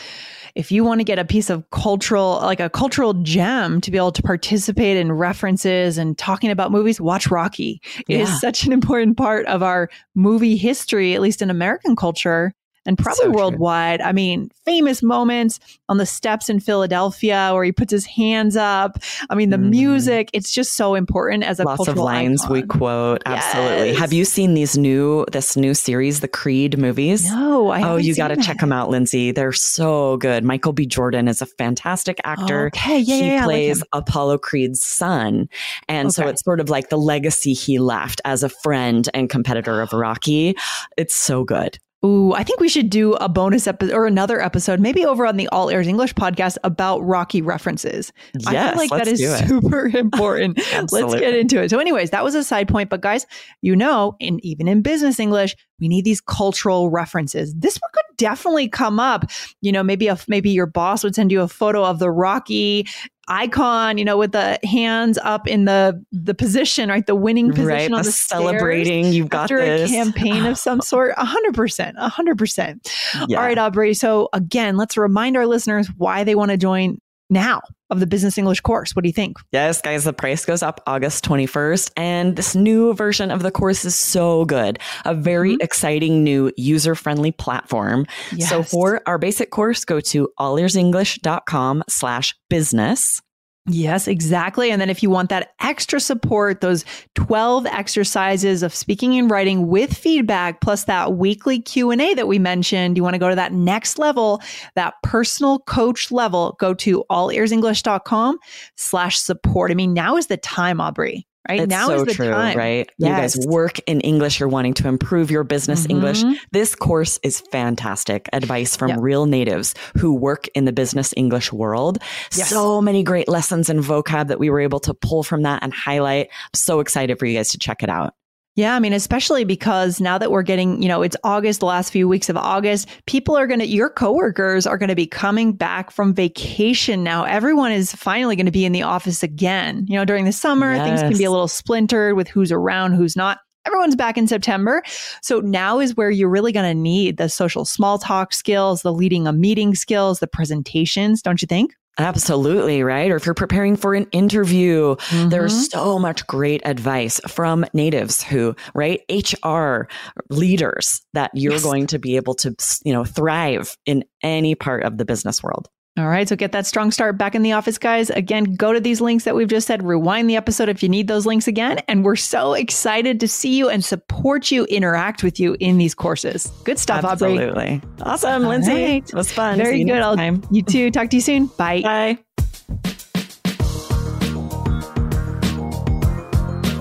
if 0.55 0.71
you 0.71 0.85
want 0.85 1.01
to 1.01 1.05
get 1.05 1.19
a 1.19 1.25
piece 1.25 1.51
of 1.51 1.69
cultural, 1.71 2.39
like 2.43 2.61
a 2.61 2.71
cultural 2.71 3.15
gem 3.15 3.81
to 3.81 3.91
be 3.91 3.97
able 3.97 4.13
to 4.13 4.23
participate 4.23 4.97
in 4.97 5.11
references 5.11 5.99
and 5.99 6.17
talking 6.17 6.51
about 6.51 6.71
movies, 6.71 7.01
watch 7.01 7.29
Rocky. 7.31 7.81
It 8.09 8.19
Yeah. 8.19 8.23
is 8.23 8.41
such 8.41 8.65
an 8.65 8.73
important 8.73 9.17
part 9.17 9.45
of 9.47 9.63
our 9.65 9.89
movie 10.15 10.57
history, 10.57 11.15
at 11.17 11.21
least 11.21 11.43
in 11.43 11.51
American 11.51 11.97
culture 11.97 12.53
and 12.87 12.99
probably 12.99 13.25
So 13.25 13.31
worldwide. 13.31 14.01
I 14.01 14.13
mean, 14.13 14.51
famous 14.65 15.03
moments 15.03 15.61
on 15.89 15.99
the 15.99 16.07
steps 16.07 16.49
in 16.49 16.61
Philadelphia 16.61 17.51
where 17.53 17.65
he 17.65 17.73
puts 17.73 17.91
his 17.93 18.07
hands 18.07 18.57
up. 18.57 18.99
I 19.31 19.35
mean, 19.35 19.51
the 19.51 19.57
Mhm. 19.57 19.71
music, 19.71 20.31
it's 20.33 20.53
just 20.53 20.73
so 20.75 20.95
important 20.95 21.45
as 21.45 21.61
a 21.61 21.65
Lots 21.65 21.89
of 21.89 21.97
lines 21.97 22.47
we 22.49 22.63
quote. 22.63 23.23
Absolutely. 23.27 23.91
Yes. 23.91 23.99
Have 23.99 24.13
you 24.13 24.25
seen 24.25 24.55
these 24.55 24.77
new 24.77 25.25
this 25.33 25.57
new 25.57 25.75
series, 25.75 26.21
the 26.21 26.29
Creed 26.29 26.79
movies? 26.79 27.25
No, 27.31 27.69
I 27.71 27.83
oh, 27.89 27.97
you 27.97 28.15
got 28.15 28.29
to 28.29 28.37
check 28.37 28.59
them 28.59 28.73
out, 28.73 28.91
Lindsay. 28.91 29.31
They're 29.33 29.53
so 29.53 30.17
good. 30.19 30.45
Michael 30.45 30.73
B. 30.73 30.87
Jordan 30.87 31.29
is 31.29 31.41
a 31.43 31.47
fantastic 31.47 32.21
actor. 32.25 32.67
Okay, 32.67 32.99
yeah, 32.99 33.15
he 33.17 33.27
yeah, 33.29 33.35
I 33.35 33.39
like 33.39 33.45
plays. 33.47 33.83
Apollo 33.93 34.39
Creed's 34.39 34.83
son. 34.85 35.49
And 35.89 36.13
so 36.13 36.27
it's 36.29 36.43
sort 36.45 36.61
of 36.61 36.69
like 36.69 36.89
the 36.91 36.99
legacy 36.99 37.53
he 37.55 37.79
left 37.79 38.21
as 38.25 38.43
a 38.43 38.49
friend 38.49 39.09
and 39.15 39.29
competitor 39.31 39.81
of 39.81 39.93
Rocky. 39.95 40.55
It's 40.97 41.15
so 41.15 41.45
good. 41.45 41.79
Ooh, 42.05 42.35
I 42.35 42.45
think 42.45 42.61
we 42.61 42.69
should 42.69 42.91
do 42.91 43.15
a 43.15 43.29
bonus 43.29 43.67
episode 43.67 43.95
or 43.95 44.07
another 44.07 44.41
episode, 44.41 44.79
maybe 44.79 45.07
over 45.07 45.25
on 45.27 45.37
the 45.37 45.49
All 45.49 45.71
Ears 45.71 45.87
English 45.87 46.15
podcast 46.15 46.59
about 46.63 46.99
Rocky 46.99 47.41
references. 47.41 48.13
I 48.47 48.53
Yes, 48.53 48.71
feel 48.71 48.79
like 48.79 48.91
that 48.91 49.09
is 49.09 49.39
super 49.49 49.87
important. 49.97 50.59
let's 50.93 51.15
get 51.15 51.35
into 51.35 51.63
it. 51.63 51.71
So, 51.71 51.79
anyways, 51.79 52.11
that 52.11 52.23
was 52.23 52.35
a 52.35 52.45
side 52.45 52.69
point. 52.69 52.91
But 52.91 53.01
guys, 53.01 53.27
you 53.63 53.75
know, 53.75 54.17
in 54.21 54.39
even 54.45 54.69
in 54.69 54.83
business 54.83 55.19
English, 55.19 55.57
we 55.81 55.89
need 55.89 56.05
these 56.05 56.21
cultural 56.21 56.91
references. 56.91 57.55
This 57.55 57.79
one 57.79 57.91
could 57.93 58.14
definitely 58.17 58.69
come 58.69 58.99
up. 59.01 59.25
You 59.61 59.73
know, 59.73 59.83
maybe 59.83 60.09
a 60.09 60.19
maybe 60.29 60.51
your 60.51 60.67
boss 60.67 61.03
would 61.05 61.15
send 61.15 61.31
you 61.33 61.41
a 61.41 61.49
photo 61.49 61.85
of 61.85 61.99
the 61.99 62.11
Rocky 62.11 62.87
icon, 63.29 63.97
you 63.97 64.05
know, 64.05 64.19
with 64.19 64.33
the 64.33 64.59
hands 64.65 65.19
up 65.23 65.49
in 65.49 65.65
the 65.65 66.03
the 66.13 66.35
position, 66.35 66.91
right? 66.91 67.07
The 67.07 67.15
winning 67.15 67.51
position 67.51 67.67
Right. 67.67 67.93
on 67.93 68.03
The 68.05 68.13
celebrating. 68.13 69.13
You've 69.13 69.31
got 69.31 69.45
after 69.45 69.59
this. 69.59 69.91
a 69.91 69.95
campaign 69.95 70.45
of 70.45 70.59
some 70.59 70.81
sort. 70.81 71.15
A 71.17 71.25
hundred 71.25 71.55
percent, 71.55 71.97
a 71.99 72.09
hundred 72.09 72.37
percent. 72.39 72.87
All 73.19 73.27
right, 73.37 73.57
Aubrey. 73.59 73.95
So 73.95 74.29
again, 74.33 74.77
let's 74.77 74.97
remind 74.97 75.37
our 75.37 75.47
listeners 75.47 75.89
why 75.97 76.25
they 76.25 76.35
want 76.35 76.51
to 76.51 76.57
join 76.57 76.99
now 77.35 77.61
of 77.91 78.01
the 78.01 78.07
business 78.07 78.39
English 78.39 78.61
course. 78.63 78.97
What 78.97 79.03
do 79.03 79.09
you 79.09 79.13
think? 79.13 79.37
Yes, 79.53 79.83
guys, 79.83 80.05
the 80.05 80.15
price 80.15 80.47
goes 80.47 80.63
up 80.63 80.81
August 80.87 81.23
21st. 81.25 81.91
And 81.99 82.35
this 82.37 82.55
new 82.55 82.95
version 82.95 83.31
of 83.31 83.43
the 83.43 83.51
course 83.51 83.85
is 83.85 83.95
so 83.95 84.47
good. 84.47 84.79
A 85.05 85.15
very 85.15 85.57
Mhm. 85.57 85.63
exciting 85.63 86.25
new 86.25 86.51
user 86.57 86.95
friendly 86.95 87.31
platform. 87.31 88.07
So 88.39 88.63
for 88.63 89.03
our 89.07 89.19
basic 89.19 89.51
course, 89.51 89.85
go 89.85 90.01
to 90.01 90.29
allearsenglish.com 90.41 91.83
slash 91.89 92.35
business. 92.49 93.21
Yes, 93.67 94.07
exactly. 94.07 94.71
And 94.71 94.79
then 94.79 94.91
if 94.91 95.03
you 95.03 95.09
want 95.09 95.31
that 95.31 95.55
extra 95.61 95.99
support, 95.99 96.61
those 96.61 96.85
12 97.15 97.65
exercises 97.65 98.63
of 98.63 98.75
speaking 98.75 99.19
and 99.19 99.31
writing 99.31 99.69
with 99.69 99.95
feedback 99.95 100.61
plus 100.61 100.85
that 100.85 101.15
weekly 101.15 101.61
Q&A 101.61 102.13
that 102.13 102.29
we 102.29 102.39
mentioned, 102.39 102.99
you 102.99 103.03
want 103.03 103.15
to 103.15 103.19
go 103.19 103.31
to 103.31 103.35
that 103.37 103.55
next 103.55 103.99
level, 103.99 104.43
that 104.75 104.93
personal 105.03 105.61
coach 105.61 106.13
level, 106.13 106.57
go 106.61 106.75
to 106.75 107.05
allearsenglish.com 107.11 108.39
slash 108.77 109.19
support. 109.19 109.71
I 109.71 109.75
mean, 109.75 109.95
now 109.95 110.19
is 110.19 110.27
the 110.27 110.37
time, 110.37 110.79
Aubrey, 110.79 111.27
right? 111.49 111.61
It's 111.61 111.71
now 111.71 111.89
so 111.89 111.95
is 111.97 112.05
the 112.05 112.15
true, 112.15 112.31
time. 112.31 112.57
right? 112.57 112.91
You 112.99 113.07
guys 113.09 113.37
work 113.47 113.79
in 113.87 114.01
English, 114.01 114.41
you're 114.41 114.49
wanting 114.49 114.75
to 114.75 114.89
improve 114.89 115.31
your 115.31 115.45
business 115.45 115.87
English. 115.89 116.23
Mhm. 116.23 116.35
This 116.53 116.75
course 116.75 117.19
is 117.23 117.41
fantastic 117.41 118.29
advice 118.33 118.77
from 118.77 118.89
Yep. 118.91 118.99
real 119.01 119.27
natives 119.27 119.75
who 119.99 120.15
work 120.15 120.49
in 120.55 120.65
the 120.65 120.73
business 120.73 121.13
English 121.17 121.53
world. 121.53 121.99
Yes. 122.35 122.49
So 122.51 122.81
many 122.81 123.03
great 123.03 123.29
lessons 123.29 123.69
and 123.69 123.81
vocab 123.81 124.29
that 124.29 124.39
we 124.39 124.51
were 124.51 124.61
able 124.61 124.81
to 124.81 124.95
pull 124.95 125.23
from 125.23 125.43
that 125.43 125.63
and 125.63 125.73
highlight. 125.73 126.27
I'm 126.29 126.55
so 126.55 126.81
excited 126.81 127.19
for 127.19 127.27
you 127.27 127.37
guys 127.39 127.51
to 127.51 127.59
check 127.59 127.83
it 127.83 127.89
out. 127.89 128.15
Yeah, 128.57 128.77
I 128.77 128.79
mean, 128.79 128.93
especially 128.93 129.45
because 129.45 130.01
now 130.01 130.17
that 130.17 130.31
we're 130.31 130.43
getting, 130.43 130.81
you 130.81 130.87
know, 130.87 131.03
it's 131.03 131.17
August, 131.25 131.59
the 131.59 131.67
last 131.67 131.91
few 131.91 132.07
weeks 132.07 132.29
of 132.29 132.37
August, 132.37 132.89
people 133.07 133.37
are 133.37 133.49
going 133.49 133.59
to, 133.59 133.67
your 133.67 133.91
coworkers 133.91 134.65
are 134.65 134.79
going 134.79 134.91
to 134.91 134.95
be 134.95 135.09
coming 135.09 135.53
back 135.53 135.91
from 135.91 136.15
vacation 136.15 137.03
now. 137.03 137.25
Everyone 137.25 137.73
is 137.73 137.93
finally 137.93 138.37
going 138.37 138.47
to 138.47 138.53
be 138.53 138.65
in 138.65 138.71
the 138.71 138.83
office 138.83 139.25
again. 139.25 139.87
You 139.89 139.97
know, 139.97 140.05
during 140.05 140.25
the 140.25 140.33
summer, 140.33 140.77
things 140.77 141.01
can 141.01 141.19
be 141.19 141.25
a 141.25 141.33
little 141.33 141.49
splintered 141.49 142.15
with 142.15 142.29
who's 142.29 142.53
around, 142.53 142.93
who's 142.93 143.17
not. 143.17 143.39
Everyone's 143.67 143.97
back 143.97 144.17
in 144.17 144.29
September. 144.29 144.83
So 145.21 145.41
now 145.41 145.81
is 145.81 145.97
where 145.97 146.11
you're 146.11 146.29
really 146.29 146.53
going 146.53 146.71
to 146.71 146.81
need 146.81 147.17
the 147.17 147.29
social 147.29 147.65
small 147.65 147.99
talk 147.99 148.33
skills, 148.33 148.83
the 148.83 148.93
leading 148.93 149.27
a 149.27 149.33
meeting 149.33 149.75
skills, 149.75 150.21
the 150.21 150.27
presentations, 150.29 151.23
don't 151.23 151.43
you 151.43 151.47
think? 151.47 151.75
Absolutely, 151.99 152.83
right? 152.83 153.11
Or 153.11 153.17
if 153.17 153.25
you're 153.25 153.35
preparing 153.35 153.77
for 153.77 153.95
an 153.95 154.07
interview, 154.11 154.97
Mhm. 154.97 155.31
there's 155.31 155.71
so 155.71 155.99
much 155.99 156.27
great 156.27 156.61
advice 156.65 157.21
from 157.29 157.65
natives 157.73 158.23
who, 158.23 158.57
right? 158.75 159.01
HR 159.09 159.87
leaders 160.29 161.03
that 161.13 161.31
you're 161.35 161.53
Yes. 161.53 161.63
going 161.63 161.87
to 161.89 161.99
be 162.01 162.17
able 162.17 162.35
to, 162.37 162.55
you 162.85 162.93
know, 162.93 163.05
thrive 163.05 163.77
in 163.87 164.05
any 164.23 164.55
part 164.57 164.83
of 164.83 164.99
the 164.99 165.05
business 165.05 165.43
world. 165.43 165.69
All 165.97 166.09
right. 166.09 166.29
So 166.29 166.35
get 166.35 166.51
that 166.53 166.67
strong 166.67 166.91
start 166.91 167.17
back 167.17 167.37
in 167.37 167.43
the 167.43 167.53
office, 167.53 167.79
guys. 167.79 168.11
Again, 168.11 168.57
go 168.57 168.73
to 168.73 168.81
these 168.81 169.01
links 169.01 169.23
that 169.25 169.37
we've 169.37 169.47
just 169.47 169.67
said, 169.69 169.83
rewind 169.85 170.29
the 170.29 170.35
episode 170.35 170.69
if 170.69 170.83
you 170.83 170.89
need 170.89 171.07
those 171.07 171.25
links 171.25 171.47
again. 171.47 171.79
And 171.87 172.05
we're 172.05 172.17
so 172.17 172.55
excited 172.55 173.21
to 173.21 173.29
see 173.29 173.57
you 173.57 173.69
and 173.69 173.85
support 173.85 174.51
you, 174.51 174.65
interact 174.65 175.23
with 175.23 175.39
you 175.39 175.57
in 175.61 175.79
these 175.79 175.95
courses. 175.95 176.47
Good 176.65 176.81
stuff, 176.81 177.05
Aubrey. 177.05 177.39
Absolutely. 177.39 177.81
Awesome, 178.03 178.43
All 178.43 178.49
Lindsay. 178.49 178.73
right. 178.73 179.09
It 179.09 179.15
was 179.15 179.31
fun. 179.31 179.57
Very 179.57 179.79
you 179.79 179.85
good. 179.87 179.93
next 179.93 180.05
I'll, 180.05 180.17
time. 180.17 180.43
you 180.51 180.63
too. 180.63 180.91
Talk 180.91 181.11
to 181.11 181.17
you 181.17 181.23
soon. 181.23 181.47
Bye. 181.47 181.83
Bye. 181.83 182.19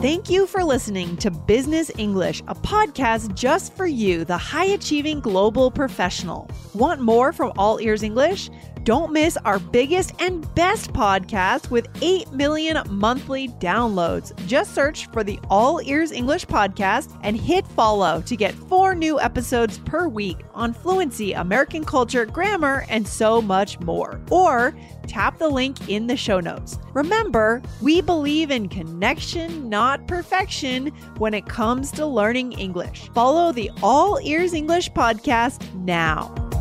Thank 0.03 0.29
you 0.29 0.47
for 0.47 0.65
listening 0.65 1.15
to 1.15 1.31
Business 1.31 1.89
English, 1.97 2.41
a 2.49 2.55
podcast 2.55 3.35
just 3.35 3.73
for 3.73 3.85
you, 3.85 4.25
the 4.25 4.37
high 4.37 4.65
achieving 4.65 5.21
global 5.21 5.71
professional. 5.71 6.51
Want 6.73 6.99
more 6.99 7.31
from 7.31 7.53
All 7.57 7.79
Ears 7.79 8.03
English? 8.03 8.49
Don't 8.83 9.13
miss 9.13 9.37
our 9.45 9.59
biggest 9.59 10.11
and 10.19 10.53
best 10.55 10.91
podcast 10.91 11.69
with 11.69 11.87
8 12.01 12.33
million 12.33 12.79
monthly 12.89 13.47
downloads. 13.47 14.35
Just 14.45 14.75
search 14.75 15.07
for 15.13 15.23
the 15.23 15.39
All 15.49 15.81
Ears 15.81 16.11
English 16.11 16.47
podcast 16.47 17.17
and 17.23 17.37
hit 17.37 17.65
follow 17.65 18.21
to 18.23 18.35
get 18.35 18.53
four 18.53 18.93
new 18.95 19.21
episodes 19.21 19.77
per 19.77 20.09
week 20.09 20.39
on 20.53 20.73
fluency, 20.73 21.31
American 21.31 21.85
culture, 21.85 22.25
grammar, 22.25 22.85
and 22.89 23.07
so 23.07 23.41
much 23.41 23.79
more. 23.79 24.19
Or 24.29 24.75
tap 25.07 25.37
the 25.37 25.49
link 25.49 25.89
in 25.89 26.07
the 26.07 26.17
show 26.17 26.39
notes. 26.39 26.79
Remember, 26.93 27.61
we 27.81 28.01
believe 28.01 28.51
in 28.51 28.69
connection, 28.69 29.69
not 29.69 30.07
perfection, 30.07 30.87
when 31.17 31.33
it 31.33 31.45
comes 31.45 31.91
to 31.91 32.05
learning 32.05 32.53
English. 32.53 33.09
Follow 33.13 33.51
the 33.51 33.71
All 33.81 34.19
Ears 34.21 34.53
English 34.53 34.91
podcast 34.91 35.73
now. 35.75 36.52